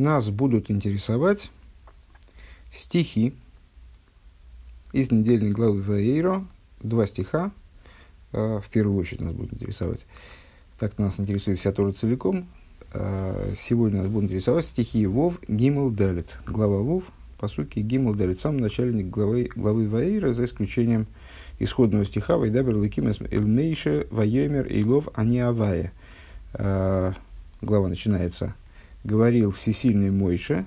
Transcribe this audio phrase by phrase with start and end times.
[0.00, 1.50] нас будут интересовать
[2.72, 3.34] стихи
[4.92, 6.44] из недельной главы Ваейро,
[6.82, 7.52] два стиха,
[8.32, 10.06] э, в первую очередь нас будут интересовать.
[10.78, 12.48] Так нас интересует вся Тора целиком.
[12.92, 16.34] Э, сегодня нас будут интересовать стихи Вов Гимл Далит.
[16.46, 18.40] Глава Вов, по сути, Гимл Далит.
[18.40, 21.06] Сам начальник главы, главы Ваейра, за исключением
[21.58, 25.92] исходного стиха Вайдабер Ликим Элмейше Вайомер Эйлов Аниавая.
[26.52, 28.54] Глава начинается
[29.04, 30.66] говорил всесильный Мойше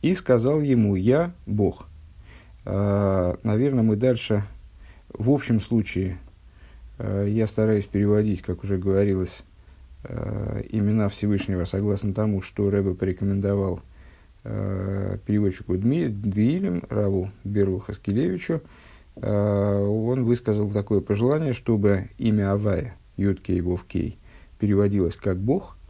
[0.00, 1.88] и сказал ему, я Бог.
[2.64, 4.44] А, наверное, мы дальше,
[5.12, 6.18] в общем случае,
[6.98, 9.42] а, я стараюсь переводить, как уже говорилось,
[10.04, 13.80] а, имена Всевышнего согласно тому, что Рэбе порекомендовал
[14.42, 18.60] переводчику Дмиилем, Раву Берлу Хаскелевичу,
[19.14, 24.18] он высказал такое пожелание, чтобы имя Авая, Юткей Вовкей,
[24.58, 25.76] переводилось как Бог–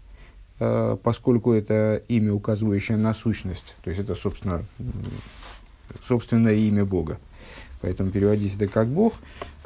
[0.58, 4.64] поскольку это имя, указывающее на сущность, то есть это, собственно,
[6.06, 7.18] собственное имя Бога.
[7.80, 9.14] Поэтому переводить это как Бог,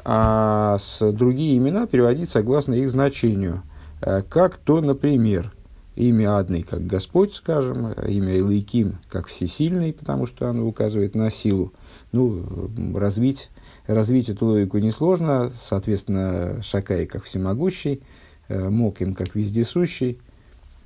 [0.03, 3.61] а с другие имена переводить согласно их значению.
[4.01, 5.53] Э, как то, например,
[5.95, 11.73] имя Адный, как Господь, скажем, имя Илайким, как Всесильный, потому что оно указывает на силу.
[12.11, 13.49] Ну, развить,
[13.85, 18.01] развить эту логику несложно, соответственно, Шакай, как Всемогущий,
[18.47, 20.19] э, Моким, как Вездесущий,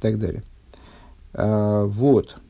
[0.02, 0.44] так далее.
[1.34, 2.42] А, вот.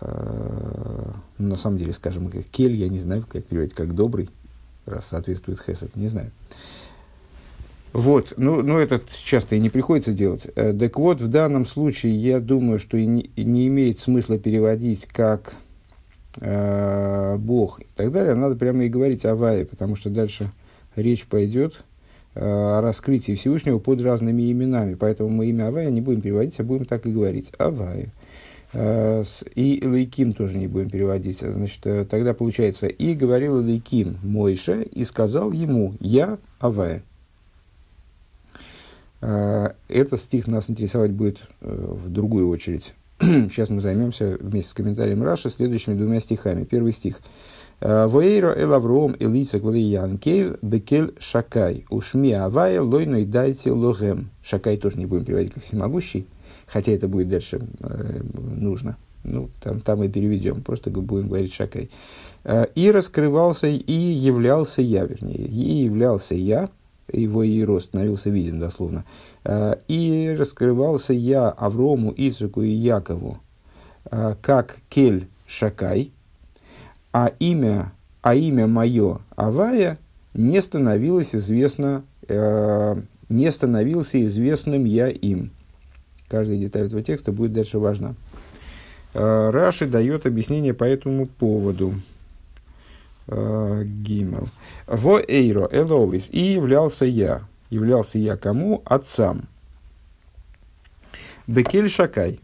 [0.00, 4.28] А, на самом деле, скажем, как кель, я не знаю, как переводить, как добрый,
[4.84, 6.30] раз соответствует хесед, не знаю.
[7.92, 10.48] Вот, ну, ну это часто и не приходится делать.
[10.54, 14.38] Э, так вот, в данном случае я думаю, что и не, и не имеет смысла
[14.38, 15.54] переводить как
[16.40, 18.34] э, Бог и так далее.
[18.34, 20.50] Надо прямо и говорить о Вае, потому что дальше
[20.94, 21.85] речь пойдет
[22.36, 24.94] раскрытии Всевышнего под разными именами.
[24.94, 27.52] Поэтому мы имя Авая не будем переводить, а будем так и говорить.
[27.58, 28.12] Авая.
[28.72, 31.40] Э, и Лейким тоже не будем переводить.
[31.40, 37.02] Значит, э, тогда получается, и говорил Лейким Мойше, и сказал ему, я Авая.
[39.22, 42.94] Э, этот стих нас интересовать будет в другую очередь.
[43.20, 46.64] Сейчас мы займемся вместе с комментарием Раша следующими двумя стихами.
[46.64, 47.20] Первый стих.
[47.80, 51.84] Воэйро эл Авром элица Янкев бекель шакай.
[51.90, 54.30] Ушми авая лойной дайте логем.
[54.42, 56.26] Шакай тоже не будем переводить как всемогущий,
[56.66, 58.96] хотя это будет дальше э, нужно.
[59.24, 61.90] Ну, там, там и переведем, просто будем говорить шакай.
[62.44, 66.70] Э, и раскрывался, и являлся я, вернее, и являлся я,
[67.12, 69.04] его и рост становился виден дословно.
[69.44, 73.38] Э, и раскрывался я Аврому, Ицеку и Якову,
[74.10, 76.12] э, как кель шакай–
[77.12, 79.98] а имя, а имя мое Авая
[80.34, 82.96] не становилось известно, э,
[83.28, 85.50] не становился известным я им.
[86.28, 88.14] Каждая деталь этого текста будет дальше важна.
[89.14, 91.94] Э, Раши дает объяснение по этому поводу.
[93.28, 94.48] Э, Гимел.
[94.86, 96.28] Во эйро эловис.
[96.30, 97.42] И являлся я.
[97.70, 98.82] Являлся я кому?
[98.84, 99.42] Отцам.
[101.46, 102.40] Бекель Шакай.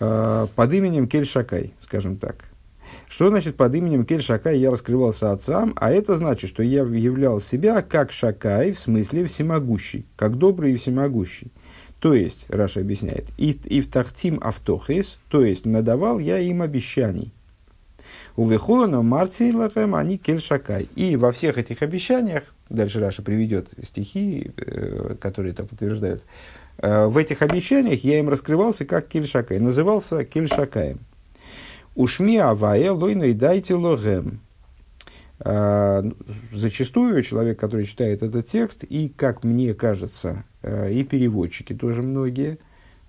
[0.00, 2.44] Э, под именем Кель Шакай, скажем так.
[3.08, 5.74] Что значит под именем Кель Шакай я раскрывался отцам?
[5.76, 10.76] А это значит, что я являл себя как Шакай, в смысле всемогущий, как добрый и
[10.76, 11.52] всемогущий.
[12.00, 17.32] То есть, Раша объясняет, и, в тахтим автохис, то есть надавал я им обещаний.
[18.36, 20.88] У Вехолана Марции Лахем они Кель Шакай.
[20.94, 26.22] И во всех этих обещаниях, дальше Раша приведет стихи, э, которые это подтверждают,
[26.78, 30.98] э, в этих обещаниях я им раскрывался как Кель Шакай, назывался Кель Шакаем.
[31.96, 34.40] Ушми авая лойной дайте логем.
[35.40, 36.04] А,
[36.52, 42.58] зачастую человек, который читает этот текст, и, как мне кажется, а, и переводчики тоже многие,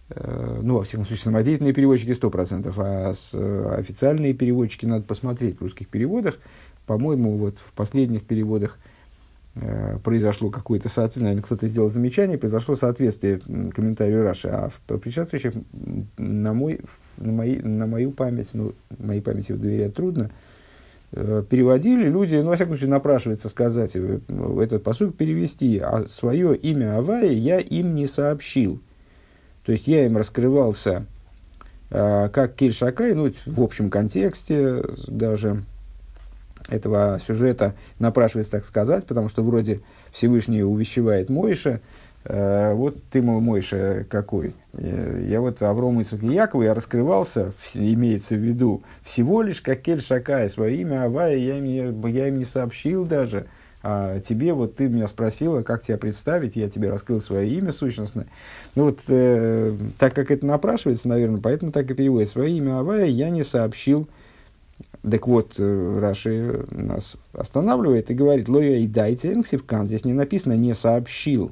[0.09, 5.89] а, ну, во всяком случае, самодеятельные переводчики 100%, а официальные переводчики надо посмотреть в русских
[5.89, 6.37] переводах.
[6.85, 8.79] По-моему, вот в последних переводах
[10.03, 15.53] произошло какое-то соответствие, наверное, кто-то сделал замечание, произошло соответствие комментарию Раши, а в предшествующих,
[16.18, 16.81] на, мой,
[17.18, 20.31] на, мои, на мою память, ну, моей памяти доверять трудно,
[21.12, 24.19] э, переводили люди, ну, во всяком случае, напрашивается сказать, э,
[24.62, 28.81] этот посуд перевести, а свое имя Авая я им не сообщил.
[29.65, 31.06] То есть, я им раскрывался
[31.89, 35.63] как Кельшакай, ну, в общем контексте даже,
[36.69, 39.81] этого сюжета напрашивается так сказать, потому что вроде
[40.11, 41.79] Всевышний увещевает Мойша,
[42.25, 44.53] э, вот ты, мой Мойша, какой?
[44.77, 49.61] Я, я вот Аврому Ицук и Якову, я раскрывался, в, имеется в виду, всего лишь
[49.61, 53.47] как Кель Шакай, свое имя Авая, я им, я им не сообщил даже,
[53.83, 58.27] А тебе вот ты меня спросила, как тебя представить, я тебе раскрыл свое имя сущностное.
[58.75, 62.29] Ну вот, э, так как это напрашивается, наверное, поэтому так и переводит.
[62.29, 64.07] Свое имя Авая я не сообщил.
[65.09, 69.88] Так вот, э, Раши нас останавливает и говорит, лоя и дайте энксивкан.
[69.88, 71.51] Здесь не написано «не сообщил».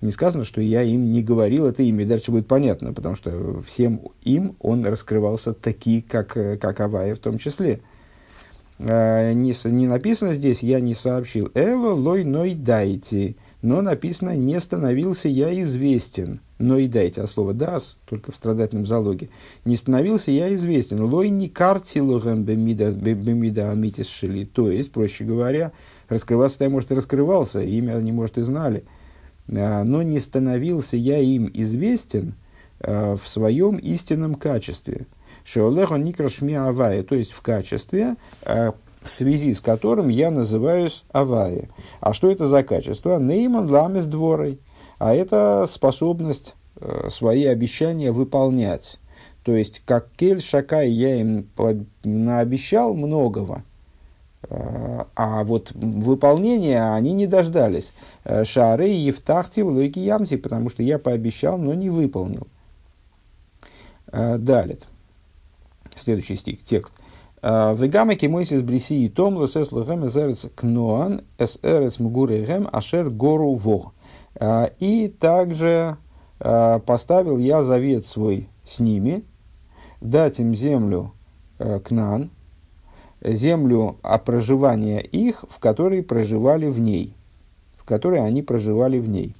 [0.00, 2.04] Не сказано, что я им не говорил это имя.
[2.04, 7.18] Дальше будет понятно, потому что всем им он раскрывался такие, как, э, как Авая в
[7.18, 7.80] том числе–
[8.82, 11.50] э, не, не написано здесь, я не сообщил.
[11.54, 13.36] Эло лой ной дайте.
[13.60, 16.40] Но написано, не становился я известен.
[16.62, 19.30] Но и дайте, а слово дас, только в страдательном залоге.
[19.64, 21.02] Не становился я известен.
[21.02, 24.44] Лой не картилогам бемида амитис шили.
[24.44, 25.72] То есть, проще говоря,
[26.08, 28.84] раскрываться я, может, и раскрывался, имя они, может, и знали.
[29.52, 32.34] А, но не становился я им известен
[32.78, 35.06] а, в своем истинном качестве.
[35.44, 38.70] Шеолеха Никрашми Авая, то есть в качестве, э,
[39.02, 41.70] в связи с которым я называюсь Авая.
[42.00, 43.18] А что это за качество?
[43.18, 44.60] Нейман ламес дворой.
[45.02, 49.00] А это способность э, свои обещания выполнять.
[49.42, 51.48] То есть, как Кель Шакай я им
[52.04, 53.64] наобещал многого,
[54.48, 57.92] э, а вот выполнения они не дождались.
[58.44, 62.46] Шары и Евтахти в Лойки Ямси, потому что я пообещал, но не выполнил.
[64.06, 64.78] Далее.
[65.96, 66.92] Следующий стих, текст.
[67.44, 73.92] «А, Вегамы кимойсис бриси и том лосес лохем эсерец кноан эсерец мгурехем ашер гору во.
[74.44, 75.98] «А, и также
[76.40, 79.24] а, поставил я завет свой с ними,
[80.00, 81.12] дать им землю
[81.84, 82.30] Кнан,
[83.22, 87.14] землю о проживании их, в которой проживали в ней,
[87.76, 89.36] в которой они проживали в ней.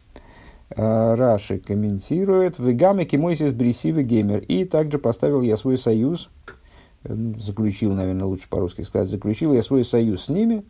[0.71, 4.39] Раши комментирует, «Вегаме кимойсис брисивы геймер».
[4.39, 6.31] И также поставил я свой союз,
[7.03, 10.63] заключил, наверное, лучше по-русски сказать, заключил я свой союз с ними.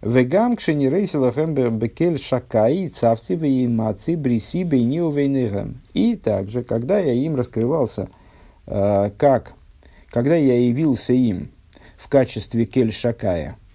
[0.00, 5.80] «Вегам кшени рейсилахем бекель шакаи цавци веймаци бриси бейниу вейнегам».
[5.94, 8.08] И также, когда я им раскрывался,
[8.64, 9.54] как,
[10.10, 11.50] когда я явился им
[11.96, 13.56] в качестве кель шакая–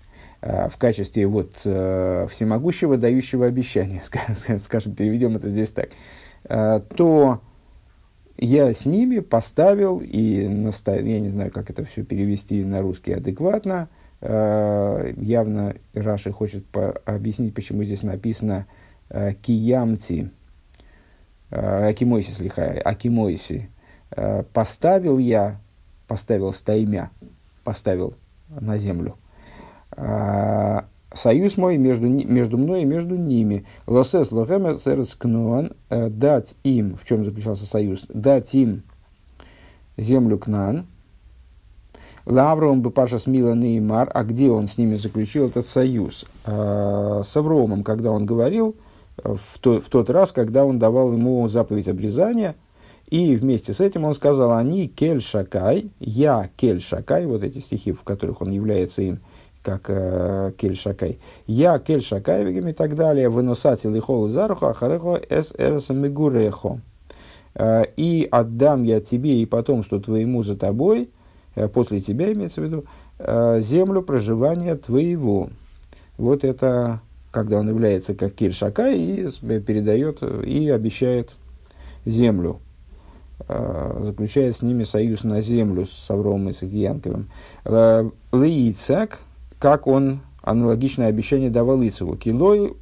[0.46, 4.02] Э, в качестве вот, э, всемогущего, дающего обещания,
[4.60, 5.92] скажем, переведем это здесь так,
[6.44, 7.40] э, то
[8.38, 13.14] я с ними поставил и наставил, я не знаю, как это все перевести на русский
[13.14, 13.88] адекватно,
[14.26, 18.68] явно Раши хочет по- объяснить, почему здесь написано
[19.10, 20.32] «киямти»,
[21.50, 23.70] «акимойси слиха», «акимойси»,
[24.54, 25.60] «поставил я»,
[26.08, 27.12] «поставил стаймя»,
[27.64, 28.16] «поставил
[28.50, 29.18] на землю»,
[31.14, 33.66] союз мой между, между мной и между ними.
[33.86, 34.76] Лосес лохеме
[35.90, 38.84] э, дать им, в чем заключался союз, дать им
[39.98, 40.88] землю Кнан.
[42.26, 46.26] Лавром бы Паша Смила Неймар, а где он с ними заключил этот союз?
[46.46, 48.76] А, с Авромом, когда он говорил,
[49.24, 52.56] э, в, то, в тот раз, когда он давал ему заповедь обрезания,
[53.10, 57.92] и вместе с этим он сказал, они кель шакай, я кель шакай, вот эти стихи,
[57.92, 59.20] в которых он является им,
[59.64, 61.20] как э, Кель Шакай.
[61.48, 66.82] Я Кель Шакай, и так далее, выносатель и хол заруху, ахарехо эс эрс мегурехо.
[67.56, 71.10] Э, и отдам я тебе и потомству твоему за тобой,
[71.74, 72.86] после тебя имеется в виду,
[73.20, 75.50] э, землю проживания твоего.
[76.18, 77.02] Вот это,
[77.32, 79.28] когда он является как Кель Шакай и
[79.60, 81.36] передает и обещает
[82.06, 82.60] землю
[83.48, 87.30] заключает с ними союз на землю с Авромом и Сакиянковым.
[88.32, 89.20] Лейцак,
[89.60, 92.16] как он аналогичное обещание давал Ицеву.
[92.16, 92.76] Килы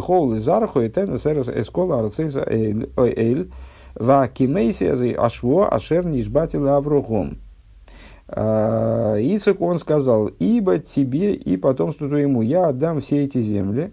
[0.00, 3.50] хоул и зарху и тен эскола арцейса эйль
[3.94, 7.38] ва кимейси ашво ашер нишбатила аврухом.
[8.28, 13.92] А, Ицек он сказал, ибо тебе и потомству твоему я отдам все эти земли,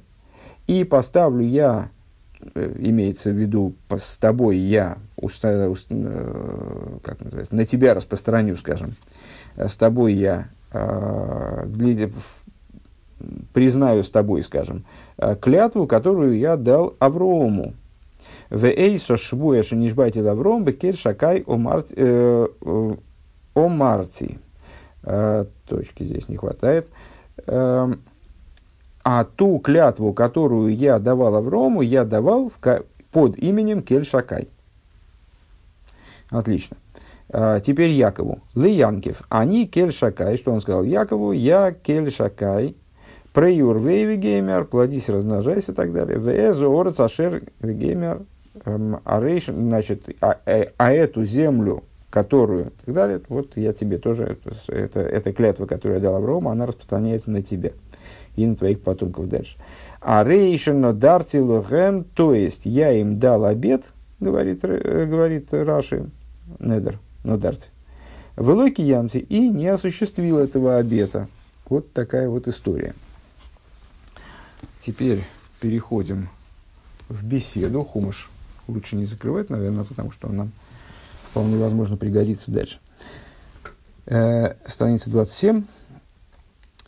[0.65, 1.89] и поставлю я,
[2.55, 8.55] э, имеется в виду, с тобой я, уста, уста, э, как называется, на тебя распространю,
[8.57, 8.95] скажем,
[9.55, 12.09] с тобой я для,
[13.53, 14.85] признаю с тобой, скажем,
[15.39, 17.75] клятву, которую я дал Аврому.
[18.49, 21.93] В эйсо швуя шенишбайте Авром бекель шакай о марти.
[21.95, 22.47] Э,
[23.53, 24.39] о марти.
[25.03, 26.87] А, точки здесь не хватает.
[27.47, 28.01] Эм,
[29.03, 34.49] а ту клятву, которую я давал Аврому, я давал в, под именем Кель Шакай.
[36.29, 36.77] Отлично.
[37.29, 38.41] А, теперь Якову.
[38.55, 39.23] Лиянкев.
[39.29, 40.37] Они кель шакай.
[40.37, 41.31] Что он сказал Якову?
[41.31, 42.75] Я кель шакай.
[43.33, 44.65] Преюр вейви геймер.
[44.65, 46.19] Плодись, размножайся и так далее.
[46.19, 48.21] Везу орц ашер геймер.
[48.65, 48.99] Эм,
[49.47, 51.83] значит, а, а, а эту землю,
[52.13, 56.51] которую, и так далее, вот я тебе тоже, это, эта клятва, которую я дал Аврааму,
[56.51, 57.71] она распространяется на тебя
[58.35, 59.57] и на твоих потомков дальше.
[59.99, 63.85] А рейшено дарти лохем, то есть я им дал обед,
[64.19, 66.11] говорит, э, говорит Раши,
[66.59, 67.69] Недер, но дарти,
[68.35, 71.27] в Элоки Ямти, и не осуществил этого обета.
[71.67, 72.93] Вот такая вот история.
[74.81, 75.23] Теперь
[75.59, 76.29] переходим
[77.09, 77.83] в беседу.
[77.83, 78.29] Хумыш
[78.67, 80.51] лучше не закрывать, наверное, потому что он нам
[81.33, 82.77] вполне возможно пригодится дальше.
[84.05, 85.63] Э, страница 27.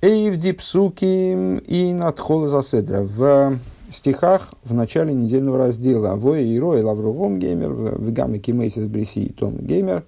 [0.02, 3.02] Эйвди псуки и надхола заседра.
[3.02, 3.58] В
[3.90, 9.34] стихах в начале недельного раздела Воя и Рой Лавровом Геймер, в Гамме Кимейсис Бриси и
[9.34, 10.04] Том Геймер,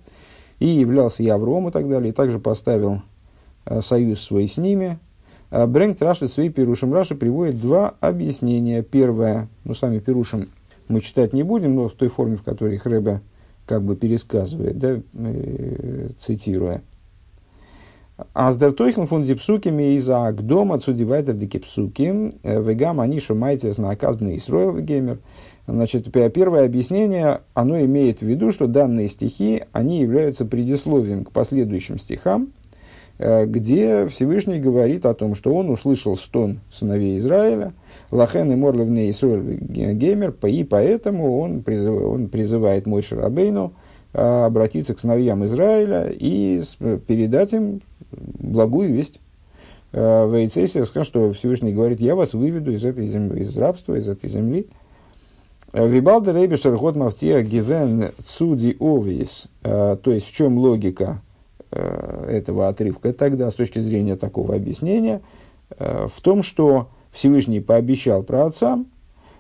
[0.59, 3.01] и являлся я Авром и так далее, и также поставил
[3.65, 4.99] э, союз свой с ними.
[5.49, 8.83] Э, Брэнк Раши свои Пирушим Раши приводит два объяснения.
[8.83, 10.49] Первое, ну сами Пирушим
[10.89, 13.21] мы читать не будем, но в той форме, в которой их Рэбе
[13.67, 16.81] как бы пересказывает, да, э, цитируя.
[18.33, 24.37] А с дертойхен фун дипсукими из агдома цудивайтер дикипсуким э, вегам они шумайтес на оказбный
[24.37, 25.19] Исроил геймер.
[25.67, 31.99] Значит, первое объяснение, оно имеет в виду, что данные стихи, они являются предисловием к последующим
[31.99, 32.53] стихам,
[33.19, 37.73] где Всевышний говорит о том, что он услышал стон сыновей Израиля,
[38.11, 43.73] Лахен и Морлевне Исроиль Геймер, и поэтому он призывает, он призывает мой Шарабейну
[44.13, 46.61] э, обратиться к сыновьям Израиля и
[47.07, 47.81] передать им
[48.11, 49.19] благую весть.
[49.91, 53.95] Э, в Эйцессе сказал, что Всевышний говорит, я вас выведу из этой земли, из рабства,
[53.95, 54.67] из этой земли.
[55.73, 59.47] Э, Вибалда Рейбишер Год Мафтия Гивен Цуди Овис.
[59.63, 61.21] Э, то есть, в чем логика
[62.27, 65.21] этого отрывка тогда, с точки зрения такого объяснения,
[65.69, 68.87] в том, что Всевышний пообещал про отцам,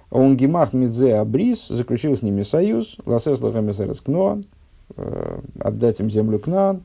[0.09, 4.45] он гимах мидзе абрис, заключил с ними союз, ласес лахамесерес кноан,
[5.59, 6.81] отдать им землю кнан,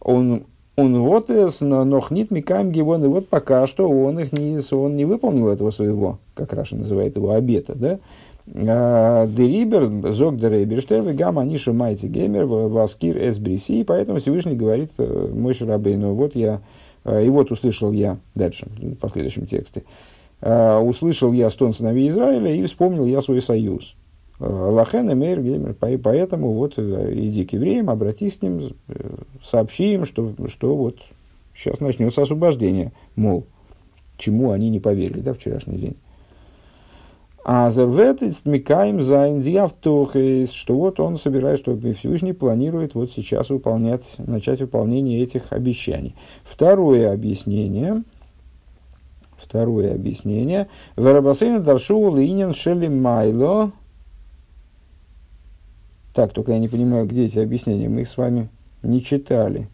[0.00, 0.44] он
[0.76, 1.28] он вот
[1.60, 6.18] нохнит микаем гивон, и вот пока что он их не, он не выполнил этого своего,
[6.34, 8.00] как Раша называет его, обета, да?
[8.46, 15.96] Дерибер, зог дерейберштер, гамма они шумайте геймер, васкир эсбриси, поэтому Всевышний говорит э, мой шарабей,
[15.96, 16.60] ну вот я,
[17.04, 19.84] э, и вот услышал я, дальше, в последующем тексте,
[20.42, 23.94] э, услышал я стон сыновей Израиля и вспомнил я свой союз.
[24.40, 25.74] Лахен и Мейр Геймер.
[25.74, 30.98] Поэтому вот э, иди к евреям, обратись к ним, э, сообщи им, что, что вот
[31.54, 32.92] сейчас начнется освобождение.
[33.16, 33.46] Мол,
[34.16, 35.96] чему они не поверили, да, вчерашний день.
[37.44, 44.14] А зерветец микаем за индиавтохейс, что вот он собирает, что Всевышний планирует вот сейчас выполнять,
[44.18, 46.16] начать выполнение этих обещаний.
[46.42, 48.02] Второе объяснение,
[49.36, 53.72] второе объяснение, Верабасейну даршу линин шели майло,
[56.14, 57.88] так, только я не понимаю, где эти объяснения.
[57.88, 58.48] Мы их с вами
[58.84, 59.68] не читали.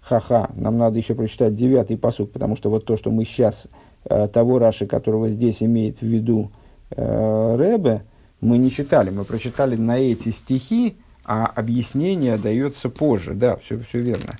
[0.00, 3.66] Ха-ха, нам надо еще прочитать девятый посук, потому что вот то, что мы сейчас,
[4.04, 6.50] того Раши, которого здесь имеет в виду
[6.90, 8.02] э, Ребе,
[8.40, 9.10] мы не читали.
[9.10, 13.34] Мы прочитали на эти стихи, а объяснение дается позже.
[13.34, 14.38] Да, все, все верно.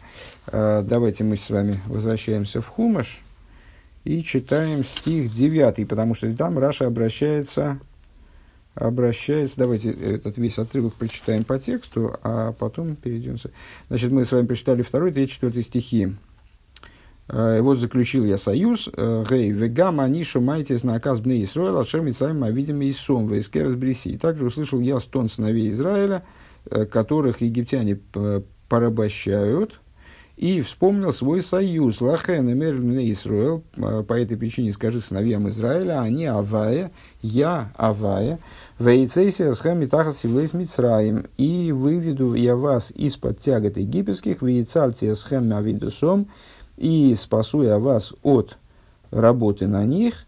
[0.49, 3.23] Э, давайте мы с вами возвращаемся в Хумаш
[4.05, 7.79] и читаем стих девятый, потому что там Раша обращается
[8.75, 13.37] обращается, давайте этот весь отрывок прочитаем по тексту, а потом перейдем.
[13.89, 16.15] Значит, мы с вами прочитали второй, третий, четвертый стихи.
[17.33, 18.89] Э, и вот заключил я союз.
[18.95, 23.75] Э, Гей, вегам анишу майтес на оказ бне Исраила, ашер митсаем авидим и сом, вейскерас
[23.75, 24.19] бриси.
[24.19, 26.23] Также услышал я стон сыновей Израиля,
[26.67, 27.99] э, которых египтяне
[28.69, 29.81] порабощают,
[30.37, 32.01] и вспомнил свой союз.
[32.01, 36.91] Лахен и Исруэл, по этой причине скажи сыновьям Израиля, они Авая,
[37.23, 38.39] я Авая,
[38.79, 46.23] Вейцейсия схэм митахас сивлейс мицраим, и выведу я вас из-под тягот египетских, вейцальтия схэм авидусом,
[46.23, 46.27] и
[47.17, 48.59] спасу я вас от
[49.11, 50.27] работы на них,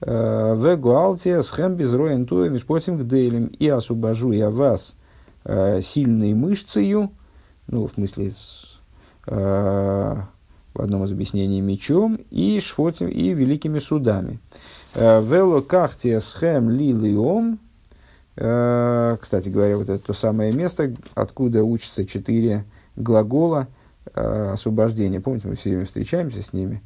[0.00, 4.94] э, в гуалтия схэм безроен туя мишпотим гделем, и освобожу я вас
[5.44, 7.10] э, сильной мышцею,
[7.66, 8.32] ну, в смысле,
[9.26, 10.16] Э,
[10.74, 14.40] в одном из объяснений мечом и шфотим и великими судами.
[14.96, 17.60] Вело кахтия схем лилиом.
[18.34, 22.64] Кстати говоря, вот это то самое место, откуда учатся четыре
[22.96, 23.68] глагола
[24.14, 25.20] освобождения.
[25.20, 26.82] Помните, мы все время встречаемся с ними.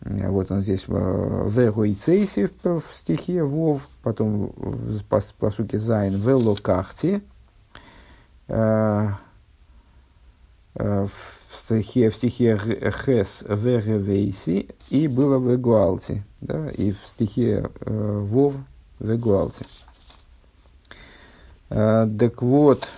[0.00, 1.48] Вот он здесь в
[1.94, 5.02] Цейси в стихе Вов, потом в
[5.38, 7.22] посуке Зайн Вело Кахти,
[10.74, 11.10] в
[11.54, 18.54] стихе, в стихе Хес Вегевейси и было в Эгуалте, да, и в стихе э, Вов
[18.98, 19.64] в Эгуалте.
[21.70, 22.88] Э, так вот,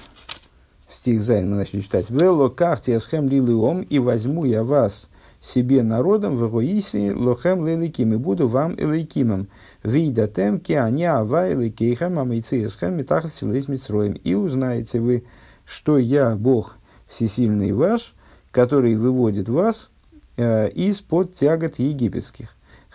[1.07, 2.11] стих Зайн мы начали читать.
[2.11, 5.09] «Вело кахти эсхем лилуом, и возьму я вас
[5.41, 9.47] себе народом в Гоиси лохем леликим, и буду вам элейкимом.
[9.85, 14.15] Видатем ки они ава элейкейхем, амейцы эсхем метахас силейс митсроем.
[14.15, 15.23] И узнаете вы,
[15.65, 16.75] что я Бог
[17.07, 18.13] всесильный ваш,
[18.51, 19.91] который выводит вас
[20.37, 22.49] э, из-под тягот египетских.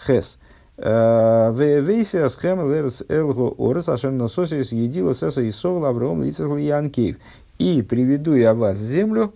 [0.05, 0.37] Хес.
[0.75, 1.53] Э,
[2.29, 6.49] схем лерс элго орес ашем насосис едила сеса и сол авром лицах.
[7.61, 9.33] И приведу я вас в землю,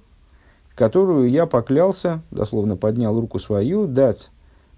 [0.74, 4.32] которую я поклялся, дословно поднял руку свою, дать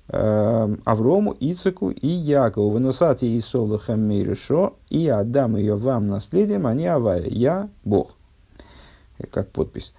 [0.10, 2.72] э, Аврому, Ицеку и Якову.
[2.72, 7.24] Выносати и Солохам Мейрешо, и отдам ее вам наследием, а не Авая.
[7.26, 8.18] Я Бог.
[9.32, 9.94] Как подпись.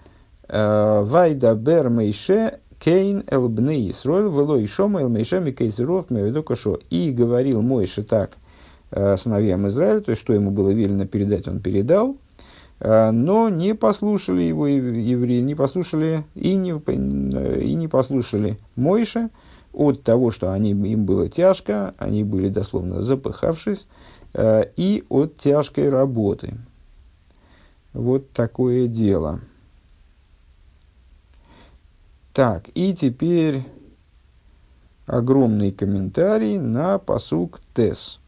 [0.47, 6.81] «Э, Вайда бер мейше кейн элбны Исроил вело ишома эл мейше микейзерух меведу кошо.
[6.91, 8.33] И говорил Мойше так
[8.91, 12.28] э, сыновьям Израиля, то есть, что ему было велено передать, он передал– Э,
[12.81, 19.31] но не послушали его евреи, не послушали и не, и не послушали Мойша
[19.73, 23.87] от того, что они, им было тяжко, они были дословно запыхавшись,
[24.35, 26.55] э, и от тяжкой работы.
[27.93, 29.41] Вот такое дело.
[32.33, 33.65] Так, и теперь
[35.07, 38.21] огромный комментарий на посук Тес.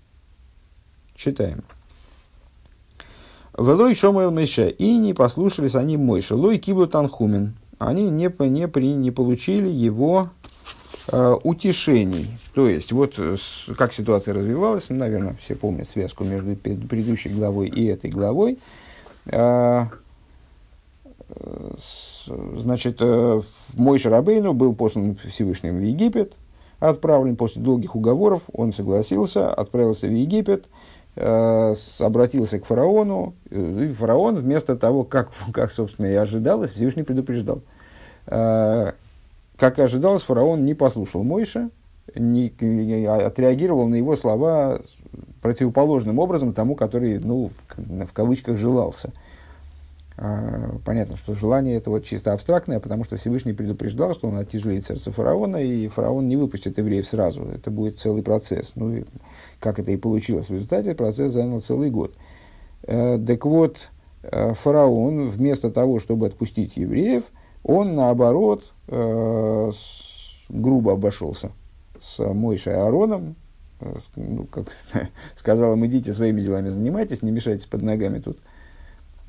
[1.14, 1.64] Читаем.
[3.58, 4.70] Велой Шомаэл Мейше.
[4.70, 6.36] И не послушались они Мойша.
[6.36, 7.54] Лой Киблу Танхумен.
[7.78, 10.28] Они не, не, при, не получили его
[11.08, 12.38] э, утешений.
[12.54, 17.68] То есть, вот с, как ситуация развивалась, ну, наверное, все помнят связку между предыдущей главой
[17.68, 18.58] и этой главой.
[19.26, 19.86] Э,
[21.78, 23.40] с, значит, э,
[23.74, 26.34] мой Шарабейну был послан Всевышним в Египет,
[26.80, 33.92] отправлен после долгих уговоров, он согласился, отправился в Египет– Э, обратился к фараону, э, и
[33.92, 37.62] фараон вместо того, как, как собственно, и ожидалось, Всевышний предупреждал.
[38.26, 38.92] Э,
[39.56, 41.70] как и ожидалось, фараон не послушал Мойша,
[42.14, 44.80] не, не, отреагировал на его слова
[45.42, 49.12] противоположным образом тому, который, ну, в кавычках, желался.
[50.22, 54.84] А, понятно, что желание это вот чисто абстрактное, потому что Всевышний предупреждал, что он оттяжелит
[54.84, 57.44] сердце фараона, и фараон не выпустит евреев сразу.
[57.44, 58.72] Это будет целый процесс.
[58.76, 59.04] Ну, и
[59.60, 62.16] как это и получилось в результате, процесс занял целый год.
[62.82, 63.90] Э, так вот,
[64.22, 67.24] э, фараон вместо того, чтобы отпустить евреев,
[67.62, 69.72] он наоборот э,
[70.50, 71.52] грубо обошелся
[71.98, 73.36] с Мойшей Аароном,
[74.16, 74.66] ну, как
[75.34, 78.38] сказал им, идите своими делами занимайтесь, не мешайтесь под ногами тут.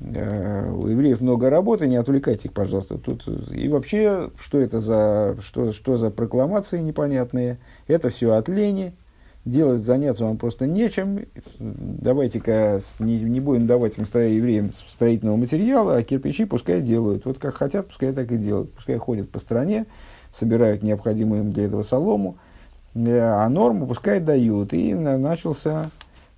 [0.04, 2.98] Э, у евреев много работы, не отвлекайте их, пожалуйста.
[2.98, 7.58] Тут, и вообще, что это за, что, что за прокламации непонятные?
[7.86, 8.94] Это все от лени.
[9.44, 11.26] Делать, заняться вам просто нечем.
[11.58, 17.24] Давайте-ка не, не будем давать им евреям строительного материала, а кирпичи пускай делают.
[17.24, 18.72] Вот как хотят, пускай так и делают.
[18.72, 19.86] Пускай ходят по стране,
[20.30, 22.38] собирают необходимую им для этого солому,
[22.94, 24.72] э, а норму пускай дают.
[24.72, 25.90] И начался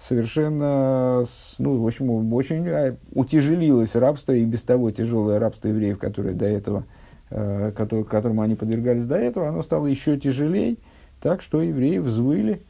[0.04, 1.24] совершенно,
[1.58, 6.44] ну, в общем, очень а, утяжелилось рабство, и без того тяжелое рабство евреев, которое до
[6.44, 6.84] этого,
[7.30, 10.76] э, который, которому они подвергались до этого, оно стало еще тяжелее,
[11.22, 12.60] так что евреи взвыли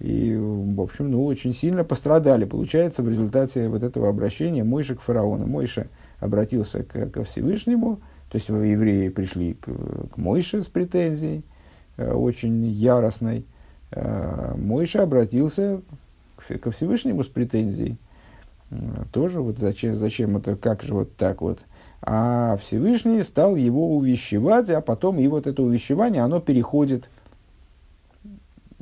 [0.00, 2.44] и, в общем, ну, очень сильно пострадали.
[2.44, 5.46] Получается, в результате вот этого обращения Мойша к фараону.
[5.46, 5.86] Мойша
[6.18, 11.44] обратился к, ко Всевышнему, то есть евреи пришли к, к Мойше с претензией,
[11.96, 13.46] э, очень яростной.
[13.92, 15.80] Э, Мойша обратился
[16.48, 17.96] ко Всевышнему с претензией.
[19.12, 21.58] Тоже вот зачем, зачем это, как же вот так вот.
[22.00, 27.10] А Всевышний стал его увещевать, а потом и вот это увещевание, оно переходит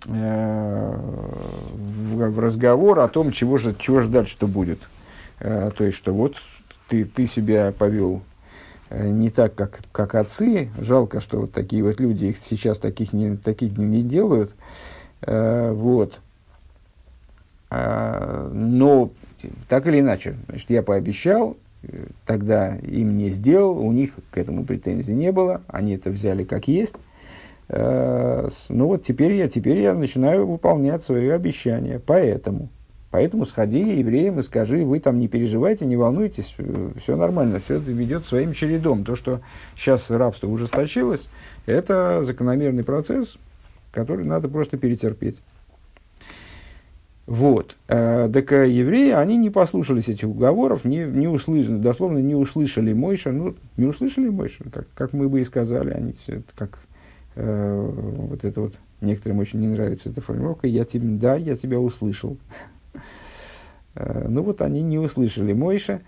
[0.07, 0.97] э,
[1.75, 4.79] в, в разговор о том, чего же, чего же дальше-то будет.
[5.41, 6.37] Э, то есть, что вот
[6.89, 8.23] ты, ты себя повел
[8.89, 10.71] э, не так, как, как отцы.
[10.79, 14.53] Жалко, что вот такие вот люди, их сейчас таких не, таких не делают.
[15.27, 16.21] Вот.
[17.71, 19.11] А, но
[19.69, 24.65] так или иначе, значит, я пообещал, э, тогда им не сделал, у них к этому
[24.65, 26.97] претензий не было, они это взяли как есть.
[27.69, 32.69] А, ну вот теперь я, теперь я начинаю выполнять свое обещание, поэтому.
[33.13, 37.77] Поэтому сходи евреям и скажи, вы там не переживайте, не волнуйтесь, э, все нормально, все
[37.77, 39.05] это ведет своим чередом.
[39.05, 39.41] То, что
[39.77, 41.29] сейчас рабство ужесточилось,
[41.67, 43.37] это закономерный процесс,
[43.91, 45.43] который надо просто перетерпеть.
[47.31, 47.77] Вот.
[47.87, 52.93] Э, так э, евреи, они не послушались этих уговоров, не, не услышали, дословно не услышали
[52.93, 56.81] Мойша, ну, не услышали Мойша, как, как мы бы и сказали, они все как
[57.37, 61.79] э, вот это вот, некоторым очень не нравится эта формулировка, я тебе, да, я тебя
[61.79, 62.37] услышал.
[63.95, 66.01] Э, ну вот они не услышали Мойша,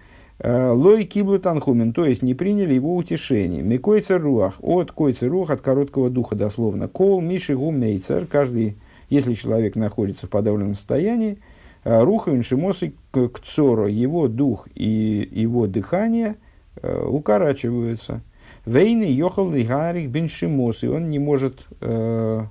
[0.42, 3.62] Лой киблу танхумен, то есть не приняли его утешение.
[3.62, 6.88] Микойцер руах, от койцер руах, от короткого духа дословно.
[6.88, 8.76] Кол миши гумейцер, каждый,
[9.12, 11.38] если человек находится в подавленном состоянии,
[11.84, 16.36] руха иншимосы к цору, его дух и его дыхание
[16.82, 18.22] укорачиваются.
[18.64, 22.44] Вейны йохал лигарих бен шимос, и он не может э,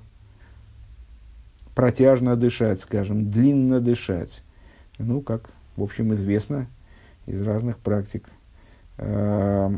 [1.74, 4.42] протяжно дышать, скажем, длинно дышать.
[4.98, 6.66] Ну, как, в общем, известно
[7.26, 8.24] из разных практик,
[8.98, 9.70] э,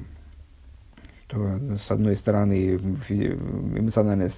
[1.35, 4.31] что, с одной стороны, эмоциональное,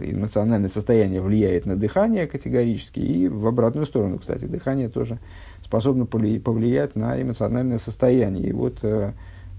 [0.00, 5.18] эмоциональное состояние влияет на дыхание категорически, и в обратную сторону, кстати, дыхание тоже
[5.62, 8.48] способно повлиять на эмоциональное состояние.
[8.48, 9.12] И вот э,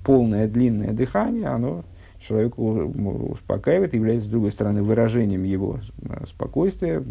[0.04, 1.84] полное длинное дыхание, оно
[2.20, 7.04] человека успокаивает, является, с другой стороны, выражением его э, спокойствия,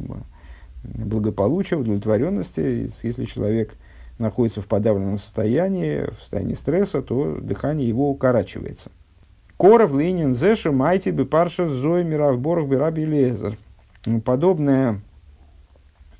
[0.82, 2.90] благополучия, удовлетворенности.
[3.02, 3.74] Если человек
[4.18, 8.90] находится в подавленном состоянии, в состоянии стресса, то дыхание его укорачивается.
[9.62, 13.56] Коров линин зеша майти бы парша зой миравборах бы раби лезер.
[14.24, 15.00] Подобная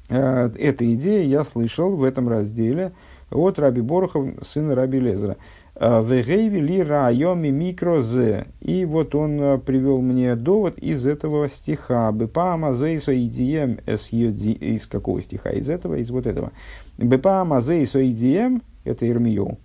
[0.08, 2.92] э, эта идея я слышал в этом разделе
[3.32, 5.38] от Раби Борохов, сына Раби Лезера.
[5.74, 8.46] Вегейви ли райоми микрозе.
[8.60, 12.12] И вот он э, привел мне довод из этого стиха.
[12.12, 15.50] Бепама зейсо идием из какого стиха?
[15.50, 16.52] Из этого, из вот этого.
[16.96, 19.58] Бепама зейсо идием, это Ирмию.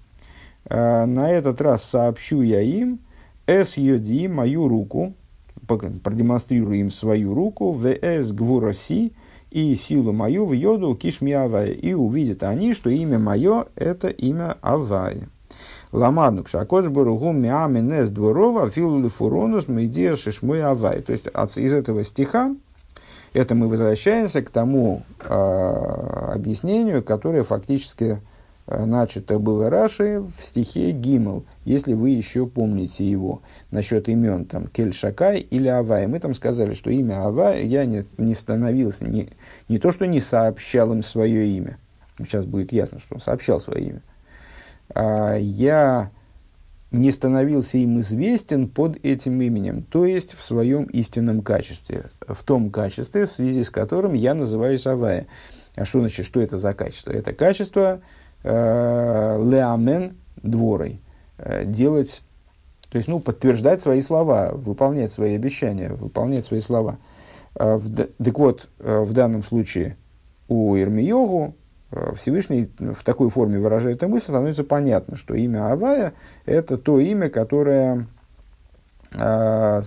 [0.68, 3.02] «Э, на этот раз сообщу я им
[3.48, 5.14] эс мою руку,
[5.68, 9.14] продемонстрирую им свою руку, в эс гвуроси,
[9.50, 11.72] и силу мою в йоду кишми авая.
[11.72, 15.30] И увидят они, что имя мое– это имя Авая.
[15.94, 21.02] Ламадну кшакош баругу миаминес дворова филу фуронус мейдия шишмой авай.
[21.02, 22.54] То есть от, из этого стиха
[23.34, 28.20] это мы возвращаемся к тому э, объяснению, которое фактически
[28.68, 34.94] начато было Раши в стихе Гимл, если вы еще помните его, насчет имен там Кель
[34.94, 36.08] Шакай или Авай.
[36.08, 39.30] Мы там сказали, что имя Авай я не, не становился, не,
[39.70, 41.78] не то, что не сообщал им свое имя,
[42.20, 44.02] сейчас будет ясно, что он сообщал свое имя,
[44.94, 46.12] а, я
[46.92, 52.70] не становился им известен под этим именем, то есть в своем истинном качестве, в том
[52.70, 55.28] качестве, в связи с которым я называюсь Авая.
[55.76, 57.12] А что значит, что это за качество?
[57.12, 61.02] Это качество э, леамен дворой,
[61.38, 62.22] э, делать,
[62.90, 66.98] то есть, ну, подтверждать свои слова, выполнять свои обещания, выполнять свои слова.
[67.56, 67.80] Э,
[68.18, 69.98] так вот, э, в данном случае
[70.48, 71.56] у Ирмиогу
[71.92, 76.14] Э, Всевышний в такой форме выражает эту мысль, становится понятно, что имя Авая–
[76.46, 78.08] это то имя, которое
[79.14, 79.82] э,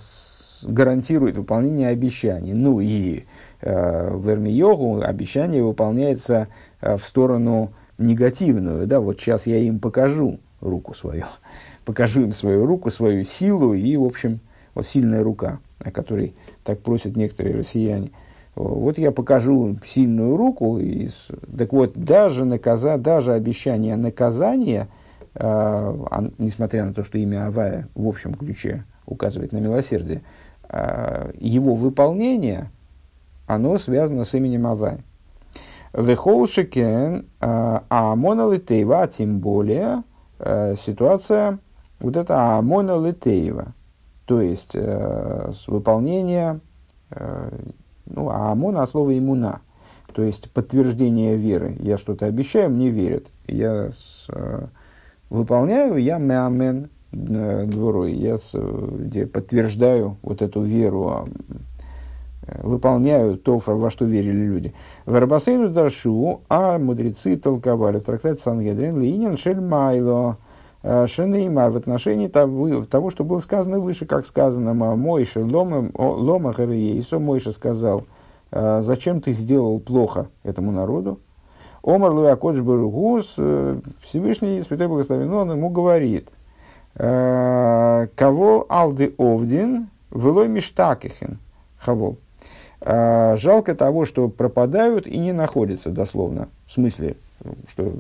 [0.62, 2.52] гарантирует выполнение обещаний.
[2.52, 3.24] Ну и
[3.60, 6.48] э, в Эрми-йогу обещание выполняется
[6.80, 8.86] э, в сторону негативную.
[8.86, 11.24] Да, вот сейчас я им покажу руку свою,
[11.84, 14.40] покажу им свою руку, свою силу и, в общем,
[14.74, 16.34] вот сильная рука, о которой
[16.64, 18.10] так просят некоторые россияне–
[18.54, 21.08] вот я покажу сильную руку, и,
[21.56, 24.88] так вот, даже, наказа, даже обещание наказания,
[25.34, 30.22] э, несмотря на то, что имя Авая в общем ключе указывает на милосердие,
[30.68, 32.70] э, его выполнение,
[33.46, 35.00] оно связано с именем Авая.
[35.92, 38.58] Вехолшикен, а Амона
[39.08, 40.02] тем более
[40.38, 41.58] э, ситуация,
[42.00, 43.74] вот это Амона Литеева,
[44.24, 46.60] то есть э, с выполнения
[47.10, 47.50] э,
[48.10, 49.60] ну, а ОМОН от слова иммуна.
[50.12, 51.76] То есть подтверждение веры.
[51.78, 53.30] Я что-то обещаю, мне верят.
[53.46, 54.66] Я с, э,
[55.30, 58.12] выполняю, я меамен э, дворой.
[58.12, 61.28] Я с, где подтверждаю вот эту веру,
[62.50, 64.74] а, э, выполняю то, во что верили люди.
[65.06, 70.38] В Арбасейну Даршу, а мудрецы толковали в трактате Сангедрин Линин Шельмайло.
[70.82, 77.52] Э, Шенеймар в отношении того, что было сказано выше, как сказано, Мойша Лома Харейсо, Мойша
[77.52, 78.04] сказал,
[78.50, 81.20] «Э, зачем ты сделал плохо этому народу?
[81.82, 86.28] Омар Луякодж Баругус, э, Всевышний Святой Благословен, он ему говорит,
[86.92, 91.38] кого Алды Овдин, Велой Миштакихин,
[91.78, 92.18] Хавол.
[92.82, 97.16] Жалко того, что пропадают и не находятся, дословно, в смысле,
[97.68, 97.92] что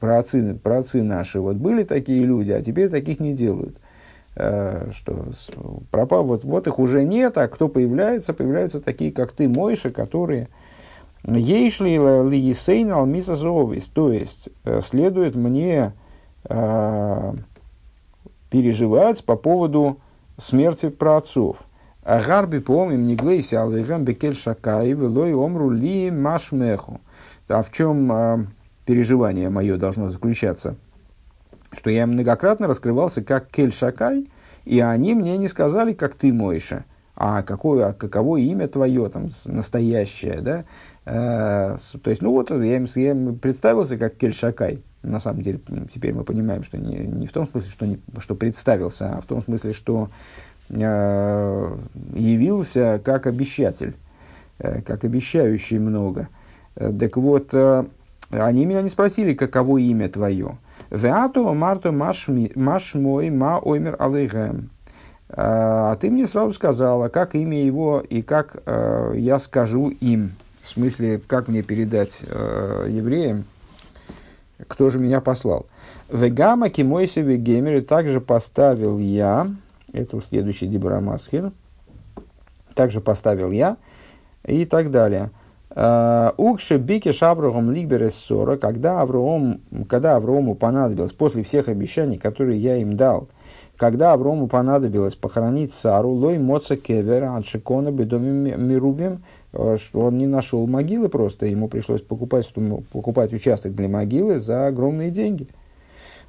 [0.00, 3.76] праотцы, праотцы наши вот были такие люди, а теперь таких не делают.
[4.34, 5.26] Э, что
[5.90, 10.48] пропал, вот, вот их уже нет, а кто появляется, появляются такие, как ты, Мойша, которые
[11.24, 15.92] Ейшли лиесейн алмиса зовис, то есть э, следует мне
[16.44, 17.32] э,
[18.50, 19.98] переживать по поводу
[20.36, 21.64] смерти праотцов.
[22.08, 27.00] Гарби помним, не глейся, алейгам бекель шакай, велой омру ли машмеху.
[27.48, 28.48] А в чем
[28.88, 30.76] переживание мое должно заключаться.
[31.72, 34.30] что я многократно раскрывался как Кель Шакай,
[34.64, 39.28] и они мне не сказали, как ты, Мойша, а какое, а каково имя твое, там,
[39.44, 40.64] настоящее, да,
[41.04, 45.42] э, то есть, ну вот, я им, я им представился как Кель Шакай, на самом
[45.42, 49.20] деле, теперь мы понимаем, что не, не в том смысле, что, не, что представился, а
[49.20, 53.94] в том смысле, что э, явился как обещатель,
[54.58, 56.28] э, как обещающий много.
[56.76, 57.84] Э, так вот, э,
[58.30, 60.58] они меня не спросили, каково имя твое.
[60.90, 64.70] Веато марто маш мой ма оймер алейгем.
[65.30, 70.32] А ты мне сразу сказала, как имя его и как э, я скажу им.
[70.62, 73.44] В смысле, как мне передать э, евреям,
[74.66, 75.66] кто же меня послал.
[76.10, 79.48] Вегама кимойсеве геймеры также поставил я,
[79.92, 81.52] это следующий Дибрамасхир,
[82.74, 83.76] также поставил я,
[84.44, 85.30] и так далее.
[85.70, 92.58] Э, Укше бике шаврогом либерес ссора, когда, Авраам, когда Аврааму понадобилось, после всех обещаний, которые
[92.58, 93.28] я им дал,
[93.78, 99.22] когда Аврому понадобилось похоронить Сару, лой моца кевера от шикона мирубим,
[99.52, 102.52] э, что он не нашел могилы просто, ему пришлось покупать,
[102.92, 105.46] покупать участок для могилы за огромные деньги.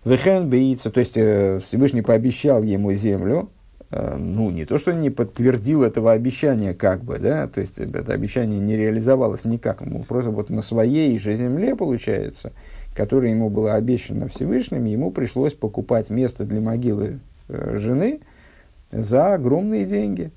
[0.05, 3.49] Вехен боится, то есть э, Всевышний пообещал ему землю,
[3.91, 8.13] Э, ну, не то, что не подтвердил этого обещания, как бы, да, то есть это
[8.13, 12.51] обещание не реализовалось никак, ему просто вот на своей же земле, получается,
[12.95, 18.19] которая ему была обещана Всевышним, ему пришлось покупать место для могилы э, жены
[18.91, 20.29] за огромные деньги.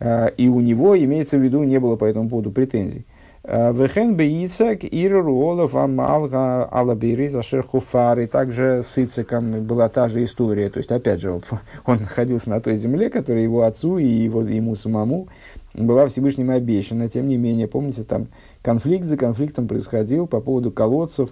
[0.00, 3.06] Э, и у него, имеется в виду, не было по этому поводу претензий.
[3.46, 8.20] Вехен бейцак ир руолов амалга алабири зашер хуфар.
[8.20, 10.70] И также с Ицеком была та же история.
[10.70, 11.32] То есть, опять же,
[11.84, 15.28] он находился на той земле, которая его отцу и его, ему самому
[15.74, 17.10] была Всевышним обещана.
[17.10, 18.28] Тем не менее, помните, там
[18.62, 21.30] конфликт за конфликтом происходил по поводу колодцев,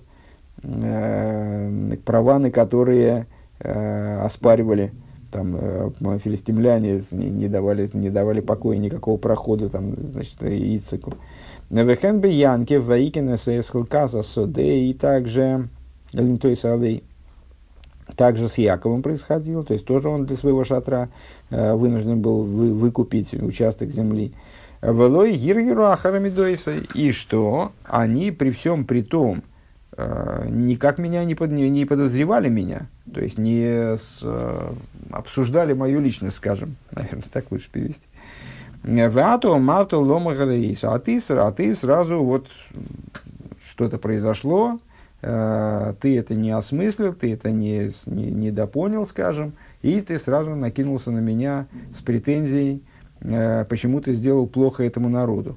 [0.62, 3.26] э, права на которые
[3.58, 4.92] э, оспаривали
[5.30, 11.14] там э, филистимляне не, не, давали, не давали покоя никакого прохода там, значит, Ицеку.
[11.72, 15.70] Невехен бы Янке Ваикина Сейсхилказа Соде и также
[16.12, 17.02] Линтой Садей.
[18.14, 21.08] Также с Яковом происходило, то есть тоже он для своего шатра
[21.48, 24.34] вынужден был вы, выкупить участок земли.
[24.82, 26.74] Велой Гиргеру Ахарамидойса.
[26.94, 29.42] И что они при всем при том,
[29.96, 34.22] никак меня не, под, не, подозревали меня, то есть не с,
[35.10, 38.04] обсуждали мою личность, скажем, наверное, так лучше перевести.
[38.84, 42.48] Вату мату лома А ты, а ты сразу вот
[43.64, 44.80] что-то произошло,
[45.22, 50.54] э, ты это не осмыслил, ты это не, не, не допонял, скажем, и ты сразу
[50.54, 52.82] накинулся на меня с претензией,
[53.20, 55.56] э, почему ты сделал плохо этому народу.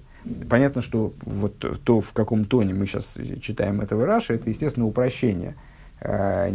[0.49, 5.55] Понятно, что вот то, в каком тоне мы сейчас читаем этого Раша, это, естественно, упрощение.
[5.99, 6.49] Э,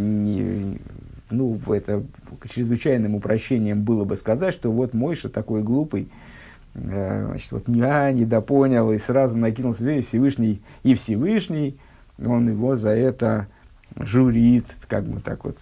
[1.32, 2.02] ну, это
[2.48, 6.29] чрезвычайным упрощением было бы сказать, что вот Мойша такой глупый, Э,
[6.74, 11.78] значит, вот я недопонял и сразу накинулся и Всевышний, и Всевышний,
[12.18, 13.48] он его за это
[13.96, 15.56] журит, как бы так вот,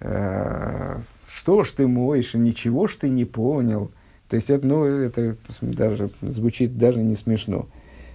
[0.00, 0.98] э,
[1.34, 3.90] что ж ты моешь, ничего ж ты не понял.
[4.30, 7.66] То есть, это, ну, это даже звучит даже не смешно.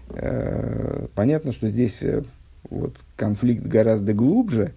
[0.10, 2.24] Э, понятно, что здесь э,
[2.70, 4.74] вот, конфликт гораздо глубже,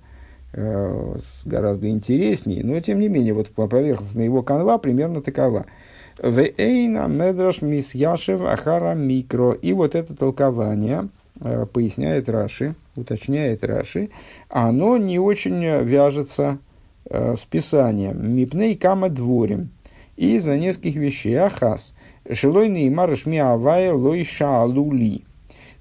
[0.53, 5.67] э, гораздо интереснее, но тем не менее, вот по поверхности его канва примерно такова–
[6.23, 9.53] Вейна медраш мис яшев ахара микро.
[9.53, 11.09] И вот это толкование,
[11.41, 14.09] э, поясняет Раши, уточняет Раши,
[14.49, 16.59] оно не очень вяжется
[17.05, 18.35] э, с Писанием.
[18.35, 19.71] Мипней кама дворим.
[20.17, 21.35] Из-за нескольких вещей.
[21.35, 21.93] Ахас.
[22.33, 25.25] Шилой неймарыш ми авая лой шаалули.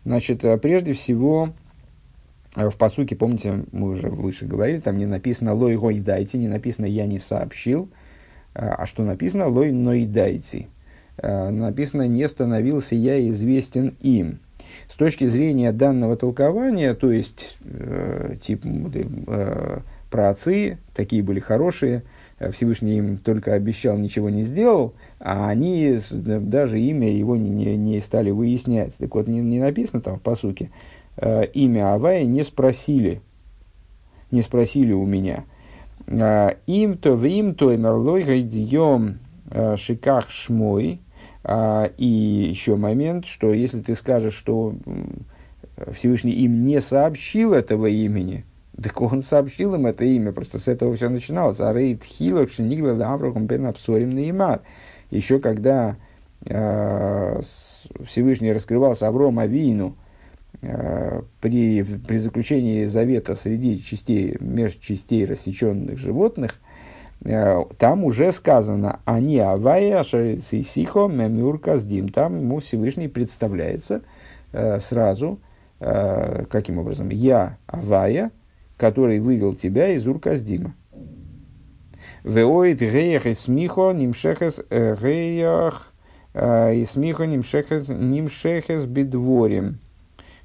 [0.04, 1.50] Значит, э, прежде всего,
[2.56, 6.86] в посуке, помните, мы уже выше говорили, там не написано «лой гой дайте», не написано
[6.86, 7.90] «я не сообщил»,
[8.56, 9.48] а, а что написано?
[9.48, 10.68] Лой ноидайти.
[11.18, 14.40] А, написано «не становился я известен им».
[14.88, 22.04] С точки зрения данного толкования, то есть, э, тип, э, праотцы, такие были хорошие,
[22.40, 27.78] э, Всевышний им только обещал, ничего не сделал, а они даже имя его не, не,
[27.78, 28.96] не стали выяснять.
[28.98, 30.72] Так вот, не, не написано там в посуке,
[31.18, 33.22] э, имя Авая не спросили,
[34.32, 35.46] не спросили у меня–
[36.08, 41.02] им то в им то мерлой гайдием а, шиках шмой.
[41.44, 44.74] А, и еще момент, что если ты скажешь, что
[45.94, 48.46] Всевышний им не сообщил этого имени,
[48.82, 51.60] так он сообщил им это имя, просто с этого все начиналось.
[51.60, 54.62] А рейд хилок шинигла лаврахом бен абсорим наимар.
[55.12, 55.98] Еще когда
[58.06, 59.96] Всевышний раскрывался Авром Авину,
[60.62, 66.60] при, при заключении завета среди частей, меж частей рассеченных животных,
[67.22, 72.10] там уже сказано «Они авая сихо мемюр каздим».
[72.10, 74.02] Там ему Всевышний представляется
[74.52, 75.40] сразу,
[75.80, 77.10] каким образом?
[77.10, 78.32] «Я авая,
[78.78, 80.76] который вывел тебя из Урказдима».
[82.24, 85.94] Веоид геях и смихо нимшехес геях
[86.34, 89.80] и смихо нимшехес нимшехес бедворим.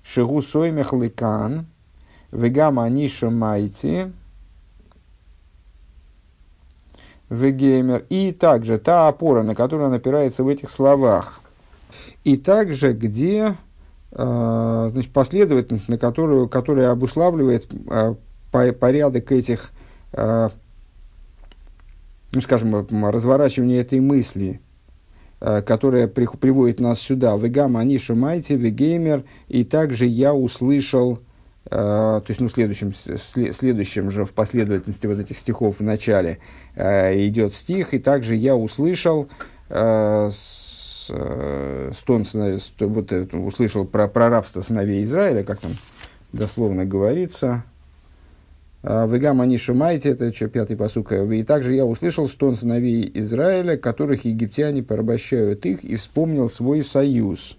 [0.03, 1.67] Шигу соймех ликан.
[2.33, 4.13] Вегама аниша майти.
[7.29, 8.07] Вегеймер.
[8.09, 11.41] И также та опора, на которую он опирается в этих словах.
[12.25, 13.57] И также, где
[14.13, 17.69] значит, последовательность, на которую, которая обуславливает
[18.51, 19.71] порядок этих
[22.33, 24.61] ну, скажем, разворачивание этой мысли,
[25.41, 27.35] которая при, приводит нас сюда.
[27.37, 31.21] Вегам Анишу Майте, Вегеймер, и также я услышал,
[31.65, 36.39] э, то есть, ну, следующим, следующим же в последовательности вот этих стихов в начале
[36.75, 39.29] э, идет стих, и также я услышал
[39.71, 40.31] э,
[41.09, 42.27] э, стон,
[42.81, 45.73] вот, услышал про, про рабство сыновей Израиля, как там
[46.33, 47.65] дословно говорится,
[48.83, 51.13] Вегам они шумайте, это что, пятый посук.
[51.13, 57.59] И также я услышал стон сыновей Израиля, которых египтяне порабощают их, и вспомнил свой союз.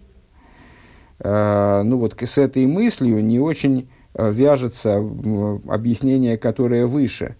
[1.19, 7.35] А, ну вот с этой мыслью не очень а, вяжется объяснение, которое выше.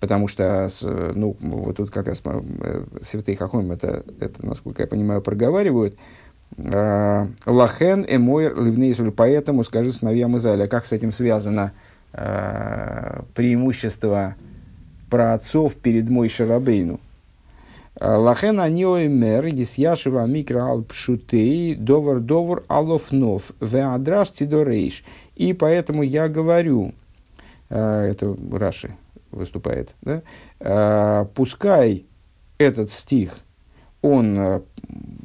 [0.00, 0.68] Потому что,
[1.14, 5.96] ну, вот тут как раз э, святые Хахоим это, это, насколько я понимаю, проговаривают.
[6.56, 11.72] Лахен эмойр ливнейсуль, поэтому скажи сыновьям Израиля, как с этим связано–
[12.12, 14.36] преимущество
[15.08, 17.00] праотцов перед мой Шарабейну.
[18.00, 25.04] Лахен аниоэмер дисьяшева микро ал пшутей довар довар алофнов веадраш тидорейш.
[25.36, 26.94] И поэтому я говорю,
[27.68, 28.96] э, это Раши
[29.30, 30.22] выступает, да?
[30.60, 32.06] Э, пускай
[32.58, 33.36] этот стих,
[34.02, 34.60] он э,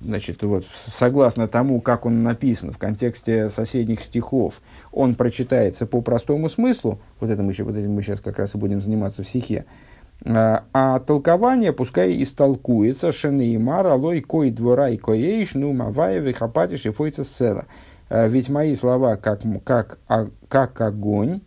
[0.04, 4.62] значит, вот, согласно тому, как он написан в контексте соседних стихов,
[4.92, 8.58] он прочитается по простому смыслу, вот, это мы, вот этим мы сейчас как раз и
[8.58, 9.66] будем заниматься в стихе,
[10.26, 16.92] а, а толкование пускай истолкуется шенеймар, алой кой двора и коейш, ну маваевы хапатиш и
[16.92, 17.66] фойца сцела.
[18.10, 21.42] А, ведь мои слова как, как, а, как огонь,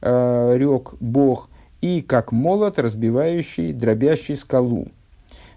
[0.00, 1.48] рек Бог,
[1.80, 4.88] и как молот, разбивающий, дробящий скалу.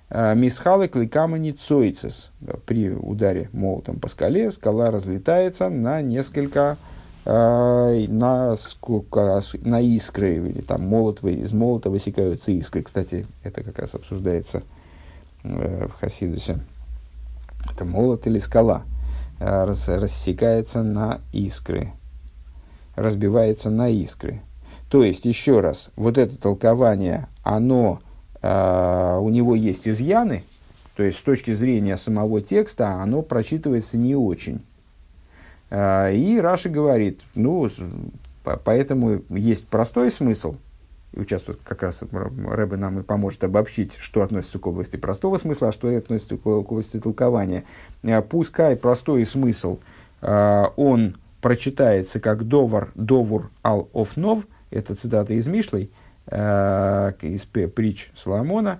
[0.09, 2.31] Мисхалы кликамани цойцес.
[2.65, 6.77] При ударе молотом по скале скала разлетается на несколько
[7.25, 12.83] э, на, сколько, на искры, или там молот, из молота высекаются искры.
[12.83, 14.63] Кстати, это как раз обсуждается
[15.43, 16.59] э, в Хасидусе.
[17.71, 18.83] Это молот или скала
[19.39, 21.91] э, рас, рассекается на искры,
[22.95, 24.41] разбивается на искры.
[24.89, 28.04] То есть, еще раз, вот это толкование, оно а,
[29.19, 30.43] у него есть изъяны,
[30.95, 34.61] то есть с точки зрения самого текста оно прочитывается не очень.
[35.69, 37.69] А, и Раши говорит, ну,
[38.63, 40.55] поэтому есть простой смысл,
[41.11, 45.69] и участвует как раз Рэбе нам и поможет обобщить, что относится к области простого смысла,
[45.69, 47.65] а что относится к области толкования.
[48.03, 49.79] А, пускай простой смысл,
[50.21, 55.87] он прочитается как довар, довур ал офнов, это цитата из Э,
[56.27, 58.79] из притч Соломона,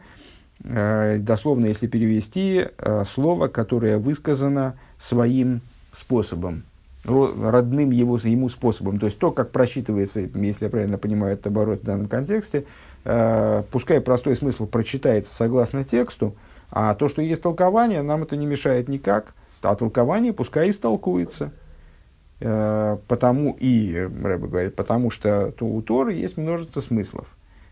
[0.63, 6.63] э, дословно, если перевести, э, слово, которое высказано своим способом,
[7.03, 8.99] родным его, ему способом.
[8.99, 12.65] То есть то, как просчитывается, если я правильно понимаю этот оборот в данном контексте,
[13.03, 16.35] пускай простой смысл прочитается согласно тексту,
[16.71, 21.51] а то, что есть толкование, нам это не мешает никак, а толкование пускай истолкуется.
[22.41, 27.27] Э, потому и, Рэбе говорит, потому что у Торы есть множество смыслов.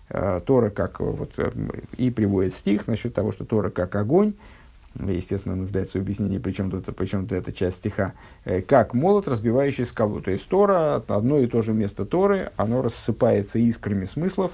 [0.10, 1.52] Э, Тора как, вот, э,
[1.98, 4.34] и приводит стих насчет того, что Тора как огонь,
[4.96, 8.14] естественно, нуждается в объяснении, причем тут, причем тут эта часть стиха,
[8.68, 10.22] как молот, разбивающий скалу.
[10.22, 14.52] То есть Тора, одно и то же место Торы, оно рассыпается искрами смыслов,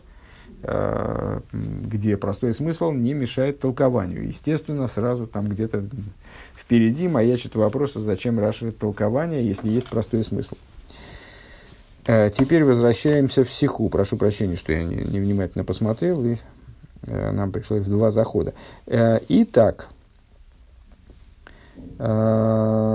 [0.63, 4.25] где простой смысл не мешает толкованию.
[4.27, 5.83] Естественно, сразу там где-то
[6.69, 10.55] впереди маячит вопрос, а зачем расширить толкование, если есть простой смысл.
[12.05, 13.89] Э, теперь возвращаемся в сиху.
[13.89, 16.35] Прошу прощения, что я невнимательно не посмотрел, и
[17.07, 18.53] э, нам пришлось два захода.
[18.85, 19.89] Э, итак,
[21.97, 22.85] Ребе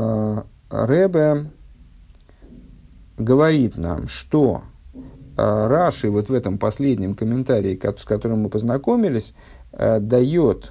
[3.19, 4.63] говорит нам, что
[5.37, 9.35] Раши вот в этом последнем комментарии, с которым мы познакомились,
[9.73, 10.71] дает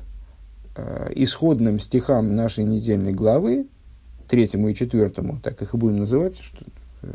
[0.75, 3.67] исходным стихам нашей недельной главы
[4.27, 6.65] третьему и четвертому, так их и будем называть, что,
[7.03, 7.07] э,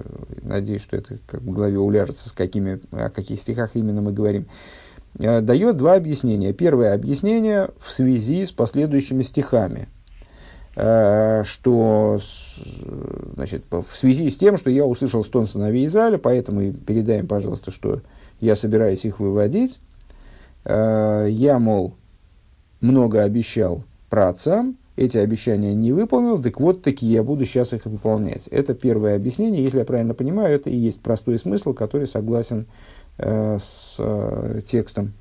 [0.42, 4.46] надеюсь, что это как в голове уляжется, с какими, о каких стихах именно мы говорим,
[5.18, 6.52] э, дает два объяснения.
[6.52, 9.88] Первое объяснение в связи с последующими стихами,
[10.76, 12.20] э, что
[13.34, 18.02] значит, в связи с тем, что я услышал стон сыновей Израиля, поэтому передаем, пожалуйста, что
[18.40, 19.80] я собираюсь их выводить.
[20.64, 21.94] Я, мол,
[22.80, 27.86] много обещал про отцам, эти обещания не выполнил, так вот такие я буду сейчас их
[27.86, 28.48] выполнять.
[28.48, 32.66] Это первое объяснение, если я правильно понимаю, это и есть простой смысл, который согласен
[33.16, 35.12] э, с э, текстом,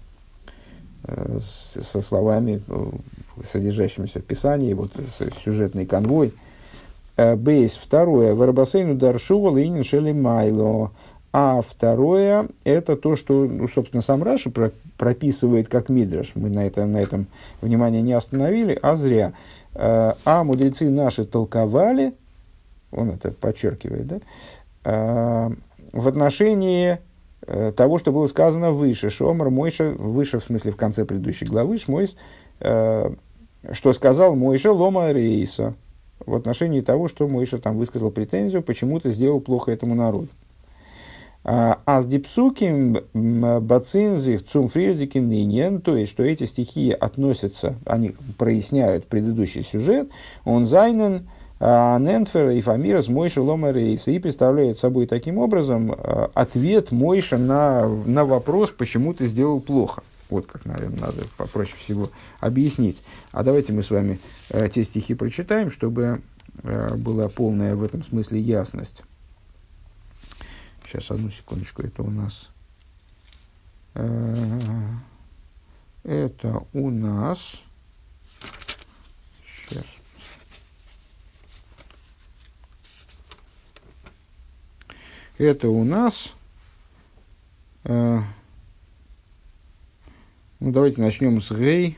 [1.03, 2.91] э, с, со словами, э,
[3.43, 4.93] содержащимися в Писании, вот
[5.43, 6.34] сюжетный конвой.
[7.16, 10.91] Э, бейс, второе, Варабасейну Даршува Лейнин Шели Майло.
[11.40, 14.52] А второе, это то, что, ну, собственно, сам Раши
[14.98, 16.32] прописывает как Мидраш.
[16.34, 17.28] Мы на, это, на этом
[17.62, 19.34] внимание не остановили, а зря.
[19.76, 22.16] Э, а мудрецы наши толковали,
[22.92, 24.20] он это подчеркивает, да,
[24.84, 25.50] э,
[25.94, 26.98] в отношении
[27.46, 31.78] э, того, что было сказано выше, Шомар Мойша, выше в смысле в конце предыдущей главы,
[31.78, 32.18] Шмойс,
[32.58, 35.76] что сказал Мойша Лома Рейса,
[36.26, 40.30] в отношении того, что Мойша там высказал претензию, почему ты сделал плохо этому народу.
[41.50, 49.64] А с дипсуким бацинзих цумфрильзикин нинен, то есть, что эти стихи относятся, они проясняют предыдущий
[49.64, 50.10] сюжет,
[50.43, 51.30] он зайнен,
[51.60, 56.91] а, Нентфер и Фамира с Мойша Лома Рейса и представляет собой таким образом а, ответ
[56.91, 60.04] Мойша на, на вопрос, почему ты сделал плохо.
[60.30, 63.02] Вот как, наверное, надо попроще всего объяснить.
[63.32, 64.20] А давайте мы с вами
[64.50, 66.22] э, те стихи прочитаем, чтобы
[66.64, 69.06] э, была полная в этом смысле ясность.
[70.88, 72.50] Сейчас, одну секундочку, это у нас...
[73.94, 74.94] Э,
[76.04, 77.62] это у нас...
[79.46, 79.84] Сейчас.
[85.38, 86.36] Это у нас...
[87.84, 88.22] Э,
[90.62, 91.98] ну, давайте начнем с Гей.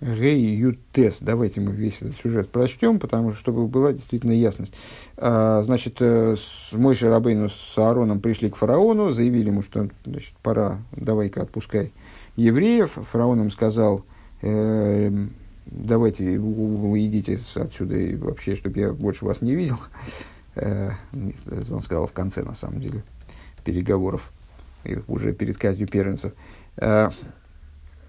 [0.00, 1.18] Гей Ютес.
[1.20, 4.74] Давайте мы весь этот сюжет прочтем, потому что, чтобы была действительно ясность.
[5.16, 6.36] А, значит, э,
[6.72, 11.92] мой Шарабейну с Аароном пришли к фараону, заявили ему, что значит, пора, давай-ка отпускай
[12.36, 12.92] евреев.
[12.92, 14.04] Фараон им сказал,
[14.42, 15.10] э,
[15.66, 19.78] давайте вы идите отсюда и вообще, чтобы я больше вас не видел.
[20.54, 20.90] Э,
[21.70, 23.02] он сказал в конце, на самом деле,
[23.64, 24.32] переговоров,
[25.08, 26.32] уже перед казнью первенцев.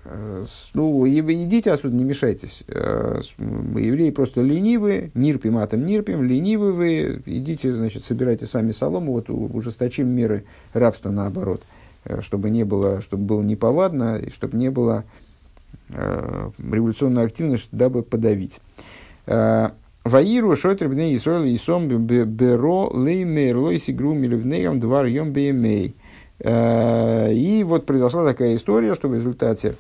[0.06, 2.64] Э, Э, ну, идите отсюда, не мешайтесь.
[2.68, 9.30] Э, евреи просто ленивые, нирпим, атом нирпим, ленивые вы, идите, значит, собирайте сами солому, вот
[9.30, 11.62] ужесточим меры рабства наоборот,
[12.06, 15.04] э, чтобы не было, чтобы было неповадно, и чтобы не было
[15.90, 18.62] э, революционной активности, дабы подавить.
[20.06, 21.58] Ваиру шотребне Исроил и
[22.26, 25.34] беро леймер лойси гру милевнеям двар йом
[26.42, 29.76] И вот произошла такая история, что в результате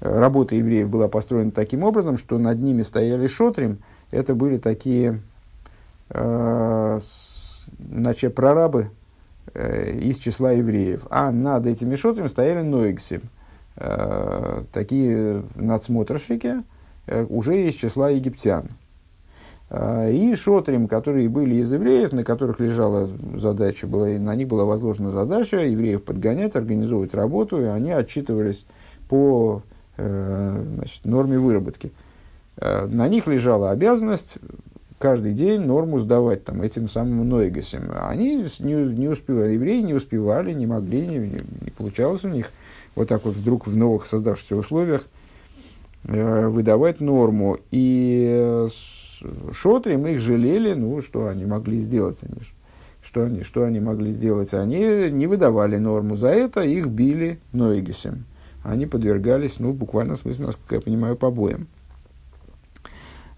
[0.00, 3.78] работа евреев была построена таким образом, что над ними стояли шотрим.
[4.10, 5.20] Это были такие
[6.10, 6.98] э,
[7.78, 8.90] значит, прорабы
[9.54, 11.06] э, из числа евреев.
[11.10, 13.22] А над этими шотрим стояли ноиксим.
[13.76, 16.62] Э, такие надсмотрщики
[17.06, 18.70] э, уже из числа египтян.
[19.72, 24.64] Э, и шотрим, которые были из евреев, на которых лежала задача, была, на них была
[24.64, 28.64] возложена задача евреев подгонять, организовывать работу, и они отчитывались
[29.08, 29.62] по
[29.98, 31.92] Э, значит, норме выработки.
[32.56, 34.38] Э, на них лежала обязанность
[34.98, 37.92] каждый день норму сдавать там, этим самым ноегасем.
[37.94, 42.50] Они не, не успевали, евреи не успевали, не могли, не, не получалось у них
[42.94, 45.06] вот так вот вдруг в новых создавшихся условиях
[46.04, 47.58] выдавать норму.
[47.70, 48.66] И
[49.52, 52.18] шотрим их жалели, ну, что они могли сделать.
[52.22, 52.40] Они,
[53.02, 54.54] что, они, что они могли сделать?
[54.54, 56.16] Они не выдавали норму.
[56.16, 58.24] За это их били ноегасем
[58.62, 61.66] они подвергались, ну, буквально в смысле, насколько я понимаю, побоям.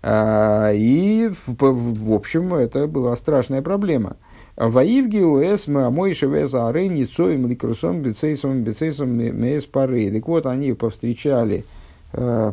[0.03, 4.17] А, и, в, в, в общем, это была страшная проблема.
[4.57, 10.13] Ваивги уэс мойши веза ары ницоим ликрусом бецейсом бецейсом мес пары.
[10.13, 11.65] Так вот, они повстречали,
[12.13, 12.53] э,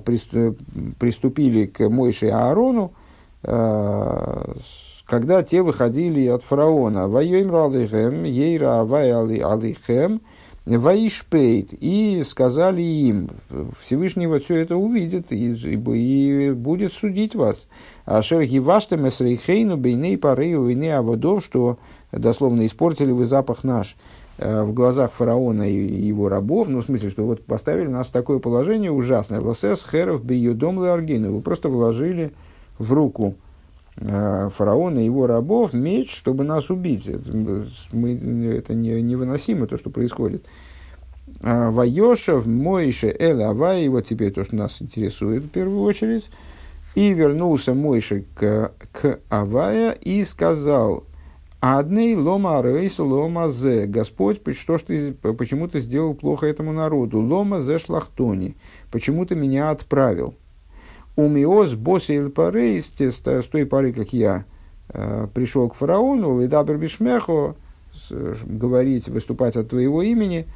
[0.97, 2.93] приступили к Мойше Аарону,
[3.43, 7.07] когда те выходили от фараона.
[7.07, 10.21] Вайоим ралихем, ейра авай алихем,
[10.65, 13.29] Ваишпейт, и сказали им,
[13.81, 17.67] Всевышний вот все это увидит и, и, будет судить вас.
[18.05, 21.79] А шерги ваштем эсрейхейну бейней пары войны аводов, что
[22.11, 23.95] дословно испортили вы запах наш
[24.37, 28.11] э, в глазах фараона и его рабов, ну, в смысле, что вот поставили нас в
[28.11, 29.41] такое положение ужасное.
[29.41, 31.33] Лосес херов биюдом ларгину.
[31.33, 32.33] Вы просто вложили
[32.81, 33.35] в руку
[33.97, 37.09] э, фараона и его рабов меч, чтобы нас убить.
[37.91, 40.45] Мы, это не, невыносимо, то, что происходит.
[41.41, 46.29] А, Вайошев, Мойше, Эль Авай, вот теперь то, что нас интересует в первую очередь.
[46.95, 51.05] И вернулся Мойше к, к Авая и сказал,
[51.61, 53.85] Адней лома рейс лома зе.
[53.85, 57.19] Господь, что ж ты, почему ты сделал плохо этому народу?
[57.21, 58.55] Лома зе шлахтони.
[58.89, 60.33] Почему ты меня отправил?
[61.15, 64.45] Умиоз босил парейс, с той поры, как я
[64.89, 67.55] э, пришел к фараону, лидабер бишмехо,
[68.45, 70.47] говорить, выступать от твоего имени,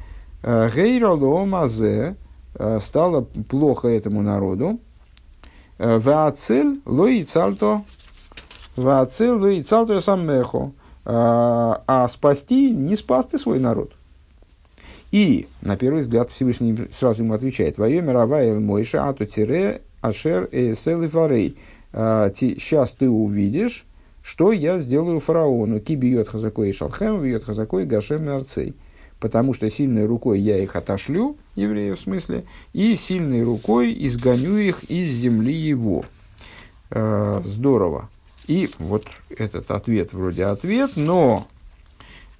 [0.42, 2.16] гейра лома зе,
[2.54, 4.80] э, стало плохо этому народу,
[5.78, 7.82] э, ваацель лои цальто,
[8.76, 10.72] ваацель лои цальто саммехо,
[11.08, 13.92] а, спасти не спас ты свой народ.
[15.12, 20.48] И, на первый взгляд, Всевышний сразу ему отвечает, «Вое мировая мойша, а то тире ашер
[20.52, 21.56] эсел и фарей».
[21.92, 23.86] Сейчас ты увидишь,
[24.22, 25.80] что я сделаю фараону.
[25.80, 28.74] Ки бьет хазакой шалхем, бьет хазакой гашем арцей.
[29.18, 32.44] Потому что сильной рукой я их отошлю, евреев в смысле,
[32.74, 36.04] и сильной рукой изгоню их из земли его.
[36.90, 38.10] А, здорово.
[38.46, 41.46] И вот этот ответ вроде ответ, но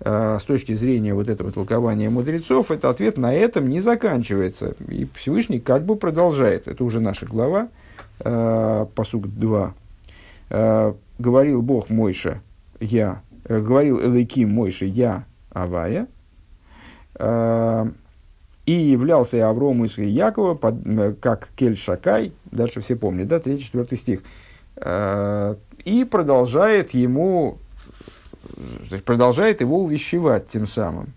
[0.06, 4.76] с точки зрения вот этого толкования мудрецов, этот ответ на этом не заканчивается.
[4.88, 6.68] И Всевышний как бы продолжает.
[6.68, 7.68] Это уже наша глава,
[8.20, 9.74] э, посук 2.
[10.50, 12.40] Э, говорил Бог Мойша,
[12.78, 16.06] я, э, говорил Элейким Мойша, я Авая,
[17.18, 17.86] э,
[18.66, 24.22] и являлся Аврому из Якова э, как Кель Шакай, дальше все помнят, да, 3-4 стих,
[24.76, 25.54] э,
[25.84, 27.58] и продолжает ему,
[28.90, 31.12] то продолжает его увещевать тем самым.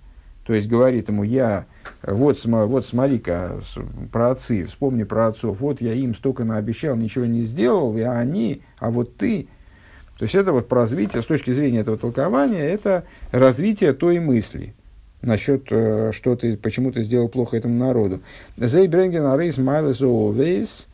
[0.45, 1.65] То есть говорит ему, я,
[2.01, 3.61] вот, вот смотри-ка,
[4.11, 8.63] про отцы, вспомни про отцов, вот я им столько наобещал, ничего не сделал, и они,
[8.79, 9.47] а вот ты.
[10.17, 14.73] То есть это вот развитие, с точки зрения этого толкования, это развитие той мысли
[15.21, 18.21] насчет, э, что ты, почему ты сделал плохо этому народу.
[18.57, 20.87] Зейбренген арейс майлес оовейс,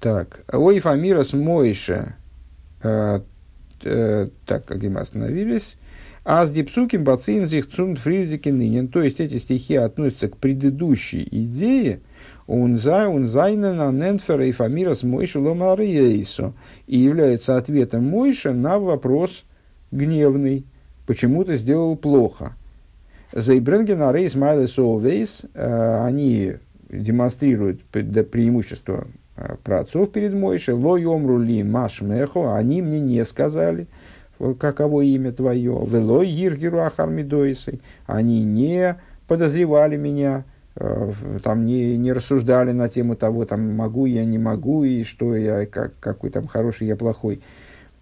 [0.00, 2.14] так, ой, Фамирас Мойша.
[3.84, 5.76] Э, так, как мы остановились.
[6.24, 8.88] А с дипсуким бацин зихцун фризики нынен.
[8.88, 12.00] То есть эти стихи относятся к предыдущей идее.
[12.46, 16.54] Унзай, унзайна на ненфера и фамирас Мойша ломариейсу.
[16.86, 19.44] И являются ответом Мойша на вопрос
[19.90, 20.66] гневный.
[21.06, 22.56] Почему ты сделал плохо?
[23.32, 25.46] Зайбренген рейс майлес овейс.
[25.54, 26.54] Э, они
[26.90, 29.06] демонстрируют преимущество
[29.38, 33.86] Э, про отцов перед Мойшей, ло йомру ли машмехо, они мне не сказали,
[34.58, 38.96] каково имя твое, вело иргиру ахармидоисой, они не
[39.28, 41.12] подозревали меня, э,
[41.44, 45.66] там не, не рассуждали на тему того, там могу я, не могу, и что я,
[45.66, 47.40] как, какой там хороший я плохой,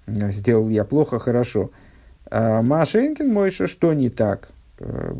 [0.07, 1.71] сделал я плохо, хорошо.
[2.31, 5.13] А Машенькин Мойша, что не так э,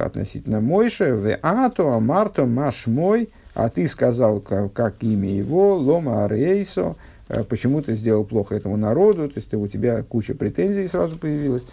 [0.00, 6.24] относительно Мойша, в ато, амарто, маш мой– а ты сказал, как, как имя его, Лома
[6.24, 6.96] Арейсо,
[7.28, 11.64] э, почему ты сделал плохо этому народу, то есть у тебя куча претензий сразу появилась.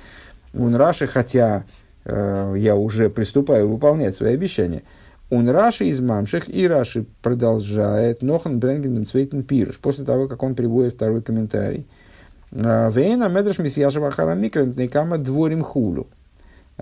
[0.54, 1.66] Он Раши, хотя
[2.06, 4.84] э, я уже приступаю выполнять свои обещания,
[5.32, 10.56] он Раши из Мамших, и Раши продолжает Нохан Бренгендем Цвейтен Пируш, после того, как он
[10.56, 11.88] приводит второй комментарий.
[12.52, 16.08] «Э, Вейна Медраш Месьяшева Тнейкама Дворим Хулю.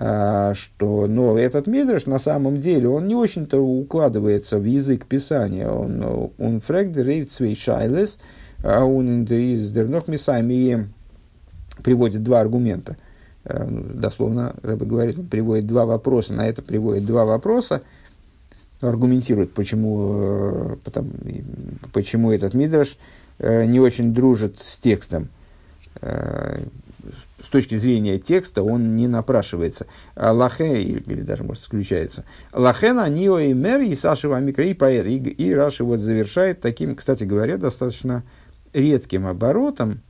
[0.02, 5.68] А, что но этот мидрш на самом деле он не очень-то укладывается в язык писания.
[5.68, 6.94] Он, он фрэг
[7.28, 8.18] цвей шайлес,
[8.64, 10.88] а он из дернох мисами
[11.82, 12.96] приводит два аргумента.
[13.44, 17.82] А, ну, дословно, Рэбе говорит, он приводит два вопроса, на это приводит два вопроса,
[18.80, 21.10] аргументирует, почему, э, потому,
[21.92, 22.96] почему этот мидраш
[23.38, 25.28] э, не очень дружит с текстом
[26.00, 26.62] э,
[27.42, 29.86] с точки зрения текста он не напрашивается.
[30.14, 32.24] А лахе, или, даже, может, исключается.
[32.52, 35.06] Лахена, Нио и Мер, и Саши Вамикра, и поэт.
[35.06, 38.22] И, и Раши вот завершает таким, кстати говоря, достаточно
[38.72, 40.00] редким оборотом,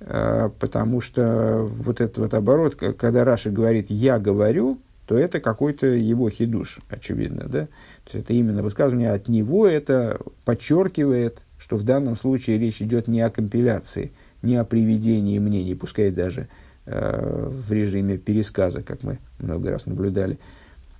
[0.00, 5.86] э, потому что вот этот вот оборот, когда Раши говорит «я говорю», то это какой-то
[5.86, 7.66] его хидуш, очевидно, да?
[7.66, 13.06] То есть это именно высказывание от него, это подчеркивает, что в данном случае речь идет
[13.06, 14.12] не о компиляции–
[14.46, 16.48] не о приведении мнений, пускай даже
[16.86, 20.38] э, в режиме пересказа, как мы много раз наблюдали.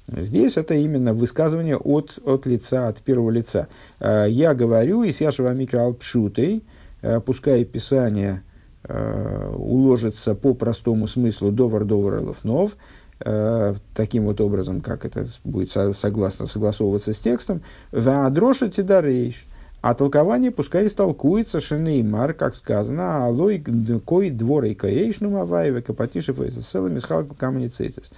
[0.09, 3.69] Здесь это именно высказывание от, от лица, от первого лица.
[4.01, 6.63] Э, я говорю, и Сяшева микроалпшутой,
[7.03, 8.43] э, пускай Писание
[8.85, 12.77] э, уложится по простому смыслу довар довар лофнов,
[13.21, 19.47] э, таким вот образом, как это будет согласно согласовываться с текстом, ваадроша тидарейш,
[19.89, 23.65] а толкование пускай истолкуется шенеймар, как сказано, алой
[24.05, 28.11] кой дворей каэйшну маваеве капатишев целыми схалку каменицетис.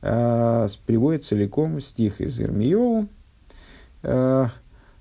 [0.00, 3.06] Приводит целиком стих из Ирмиеву.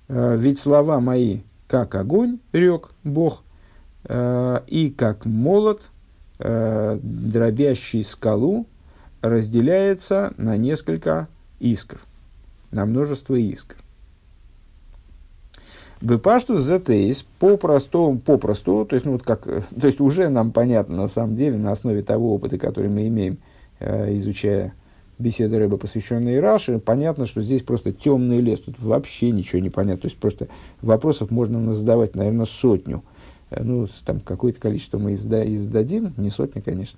[0.10, 1.40] Ведь слова мои,
[1.70, 3.44] как огонь, рек Бог,
[4.10, 5.90] и как молот,
[6.38, 8.66] дробящий скалу,
[9.22, 11.30] разделяется на несколько
[11.62, 12.02] искр,
[12.72, 13.78] на множество искр.
[16.02, 20.96] Бепашту зетейс по простому, попросту, то есть, ну, вот как, то есть уже нам понятно
[20.96, 23.38] на самом деле на основе того опыта, который мы имеем,
[23.80, 24.74] э, изучая
[25.18, 30.04] беседы рыбы, посвященные Раши, понятно, что здесь просто темный лес, тут вообще ничего не понятно.
[30.04, 30.48] То есть просто
[30.82, 33.04] вопросов можно задавать, наверное, сотню.
[33.50, 36.98] Э, ну, там какое-то количество мы изда, издадим, не сотня, конечно,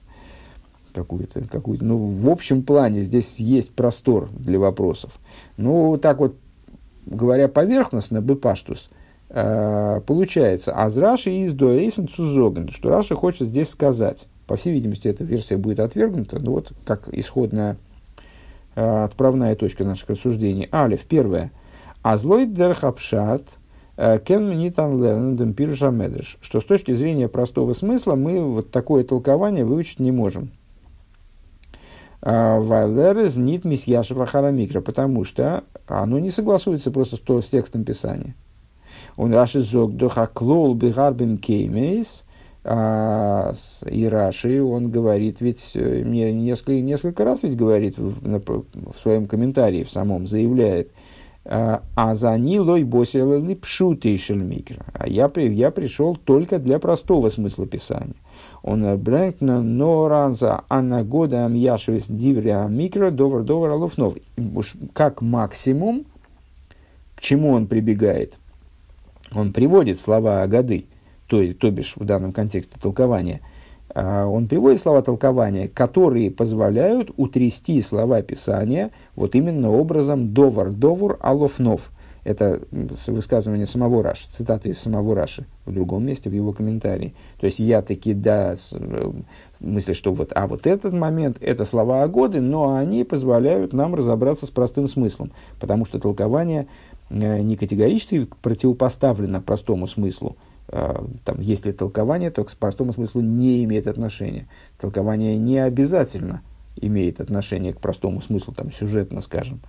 [0.94, 1.84] какую-то, какую-то.
[1.86, 5.12] Ну, в общем плане здесь есть простор для вопросов.
[5.58, 6.36] Ну, так вот
[7.06, 8.90] говоря поверхностно, бепаштус,
[9.30, 14.28] э, получается, аз Раши из доэйсен цузоген, что Раши хочет здесь сказать.
[14.48, 17.78] По всей видимости, эта версия будет отвергнута, но вот как исходная
[18.76, 20.68] э, отправная точка наших рассуждений.
[20.72, 21.52] Алиф, первое.
[22.02, 23.44] Азлой дерхапшат
[23.98, 25.38] э, кен нитан.
[26.42, 30.52] Что с точки зрения простого смысла мы вот такое толкование выучить не можем.
[32.22, 38.36] Вайлерез нит мисьяшева харамикра, потому что оно не согласуется просто с, с текстом Писания.
[39.18, 42.26] Он Раши зог дохаклол бигарбин кеймейс,
[42.64, 43.54] а,
[43.90, 49.26] и Раши, он говорит, ведь э, мне несколько, несколько раз ведь говорит в, в своем
[49.26, 50.92] комментарии, в самом заявляет,
[51.44, 54.86] а, а за нилой босила липшутей шельмикра.
[54.94, 58.16] А я, я пришел только для простого смысла Писания.
[58.64, 64.16] Он брэнгт на норанза анагода амьяшвис дивря микро довар довар алуфнов.
[64.94, 66.06] Как максимум,
[67.16, 68.38] к чему он прибегает?
[69.34, 70.86] Он приводит слова Агады,
[71.28, 73.42] то, то бишь в данном контексте толкования,
[73.96, 81.92] а, он приводит слова толкования, которые позволяют утрясти слова Писания вот именно образом довар-довур алофнов–
[82.24, 82.62] это
[83.08, 87.14] высказывание самого Раши, цитата из самого Раши в другом месте, в его комментарии.
[87.40, 89.12] То есть я таки, да, э,
[89.60, 94.46] мысли, что вот, а вот этот момент, это слова Агоды, но они позволяют нам разобраться
[94.46, 96.68] с простым смыслом, потому что толкование
[97.10, 100.36] э, не категорически противопоставлено простому смыслу.
[100.68, 104.48] Э, там, если толкование, то к простому смыслу не имеет отношения.
[104.80, 106.42] Толкование не обязательно
[106.76, 109.60] имеет отношение к простому смыслу, там, сюжетно, скажем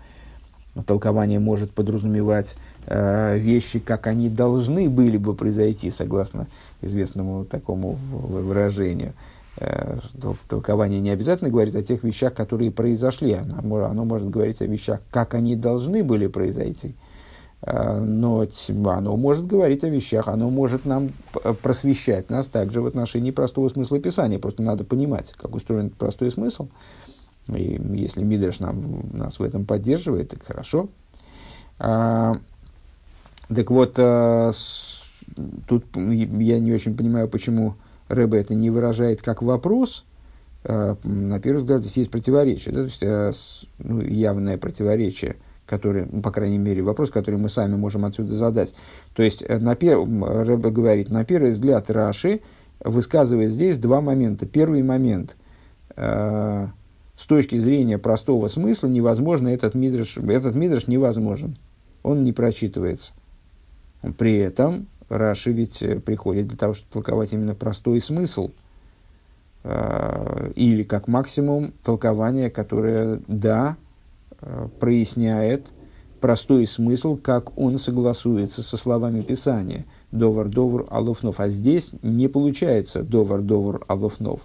[0.87, 2.57] толкование может подразумевать
[2.87, 6.47] э, вещи, как они должны были бы произойти, согласно
[6.81, 9.13] известному такому выражению.
[9.59, 9.99] Э,
[10.49, 15.01] толкование не обязательно говорит о тех вещах, которые произошли, оно, оно может говорить о вещах,
[15.11, 16.95] как они должны были произойти.
[17.61, 18.47] Э, но
[18.87, 21.11] оно может говорить о вещах, оно может нам
[21.61, 24.39] просвещать нас также в отношении простого смысла Писания.
[24.39, 26.69] Просто надо понимать, как устроен простой смысл.
[27.49, 30.89] И если Мидраш нам, нас в этом поддерживает, так хорошо.
[31.79, 32.37] А,
[33.49, 35.05] так вот, а, с,
[35.67, 37.75] тут я не очень понимаю, почему
[38.09, 40.05] Рэбе это не выражает как вопрос.
[40.65, 45.37] А, на первый взгляд, здесь есть противоречие, да, то есть а, с, ну, явное противоречие,
[45.67, 48.75] которое, ну, по крайней мере, вопрос, который мы сами можем отсюда задать.
[49.15, 49.99] То есть, э, на пер...
[49.99, 52.41] Рэбе говорит, на первый взгляд Раши
[52.85, 54.47] высказывает здесь два момента.
[54.47, 55.37] Первый момент
[55.97, 56.69] э,–
[57.23, 61.57] с точки зрения простого смысла невозможно этот мидрш, этот мидрш невозможен.
[62.03, 63.13] Он не прочитывается.
[64.19, 68.51] При этом Раши ведь э, приходит для того, чтобы толковать именно простой смысл.
[69.63, 73.77] А, или, как максимум, толкование, которое, да,
[74.41, 75.69] э, проясняет
[76.21, 79.85] простой смысл, как он согласуется со словами Писания.
[80.11, 81.39] Довар, довар, алуфнов.
[81.39, 84.41] А здесь не получается довар, довар, алуфнов.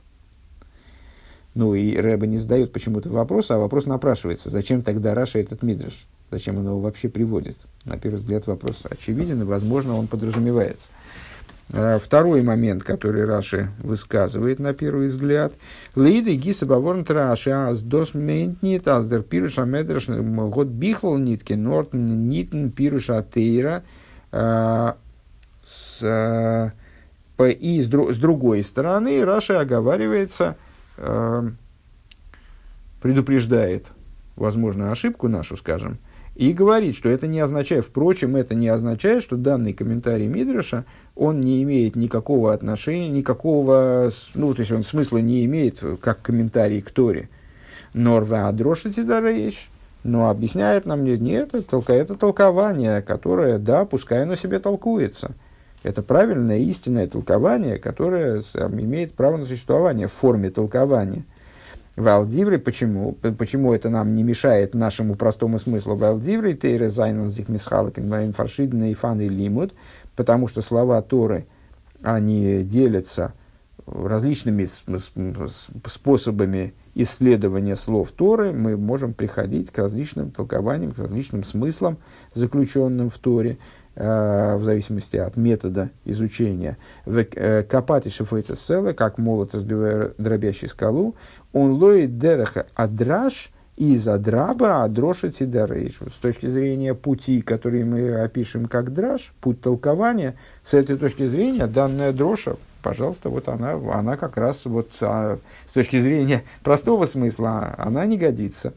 [1.58, 4.52] Ну и Рэба не задает почему-то вопрос, а вопрос напрашивается.
[4.52, 6.06] Зачем тогда Раша этот мидриш?
[6.30, 7.58] Зачем он его вообще приводит?
[7.84, 10.88] На первый взгляд вопрос очевиден, и, возможно, он подразумевается.
[11.74, 15.52] А, второй момент, который Раши высказывает на первый взгляд.
[15.96, 21.98] Лиды гиса баворн траши аз дос ментнит аз дер пируша медраш год бихлал нитки нортн
[21.98, 23.84] нитн пируша тейра.
[24.32, 24.96] А,
[25.66, 26.72] с,
[27.40, 30.56] и с, с другой стороны Раши оговаривается–
[33.02, 33.88] предупреждает
[34.36, 35.98] возможную ошибку нашу, скажем,
[36.38, 40.86] И говорит, что это не означает, впрочем, это не означает, что данный комментарий Мидраша,
[41.16, 46.82] он не имеет никакого отношения, никакого, ну, то есть он смысла не имеет, как комментарий
[46.82, 47.30] к Торе.
[47.94, 49.70] Норва адрошити дарейш,
[50.04, 55.32] но объясняет нам, нет, это, это толкование, которое, да, пускай оно себе толкуется.
[55.88, 61.26] Это правильное, истинное толкование, которое имеет право на существование в форме толкования–
[61.98, 63.14] ווייל דברי, почему?
[63.14, 65.96] Почему это нам не мешает нашему простому смыслу?
[65.96, 69.74] ווייל דברי תורה זיינען זיך מתחלק אין פארשידענע אופני לימוד,
[70.16, 71.48] потому что слова Торы,
[72.04, 73.34] они делятся
[73.88, 74.68] различными
[75.88, 81.98] способами исследования слов Торы, мы можем приходить к различным толкованиям, к различным смыслам,
[82.36, 83.58] заключенным в Торе.
[84.00, 86.78] Э, в зависимости от метода изучения.
[87.08, 91.16] Э, Копати шифойта села, как молот, разбивая дробящий скалу,
[91.52, 95.96] он лоит дереха адраш из адраба адроша тидарейш.
[96.14, 101.66] С точки зрения пути, который мы опишем как драж, путь толкования, с этой точки зрения
[101.66, 107.74] данная дроша, пожалуйста, вот она, она как раз вот а, с точки зрения простого смысла,
[107.80, 108.76] она не годится.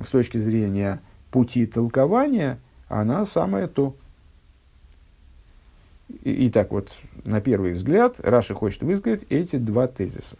[0.00, 1.00] С точки зрения
[1.32, 3.96] пути толкования, она самое то.
[6.08, 6.90] И, и так вот,
[7.24, 10.38] на первый взгляд, Раша хочет высказать эти два тезиса.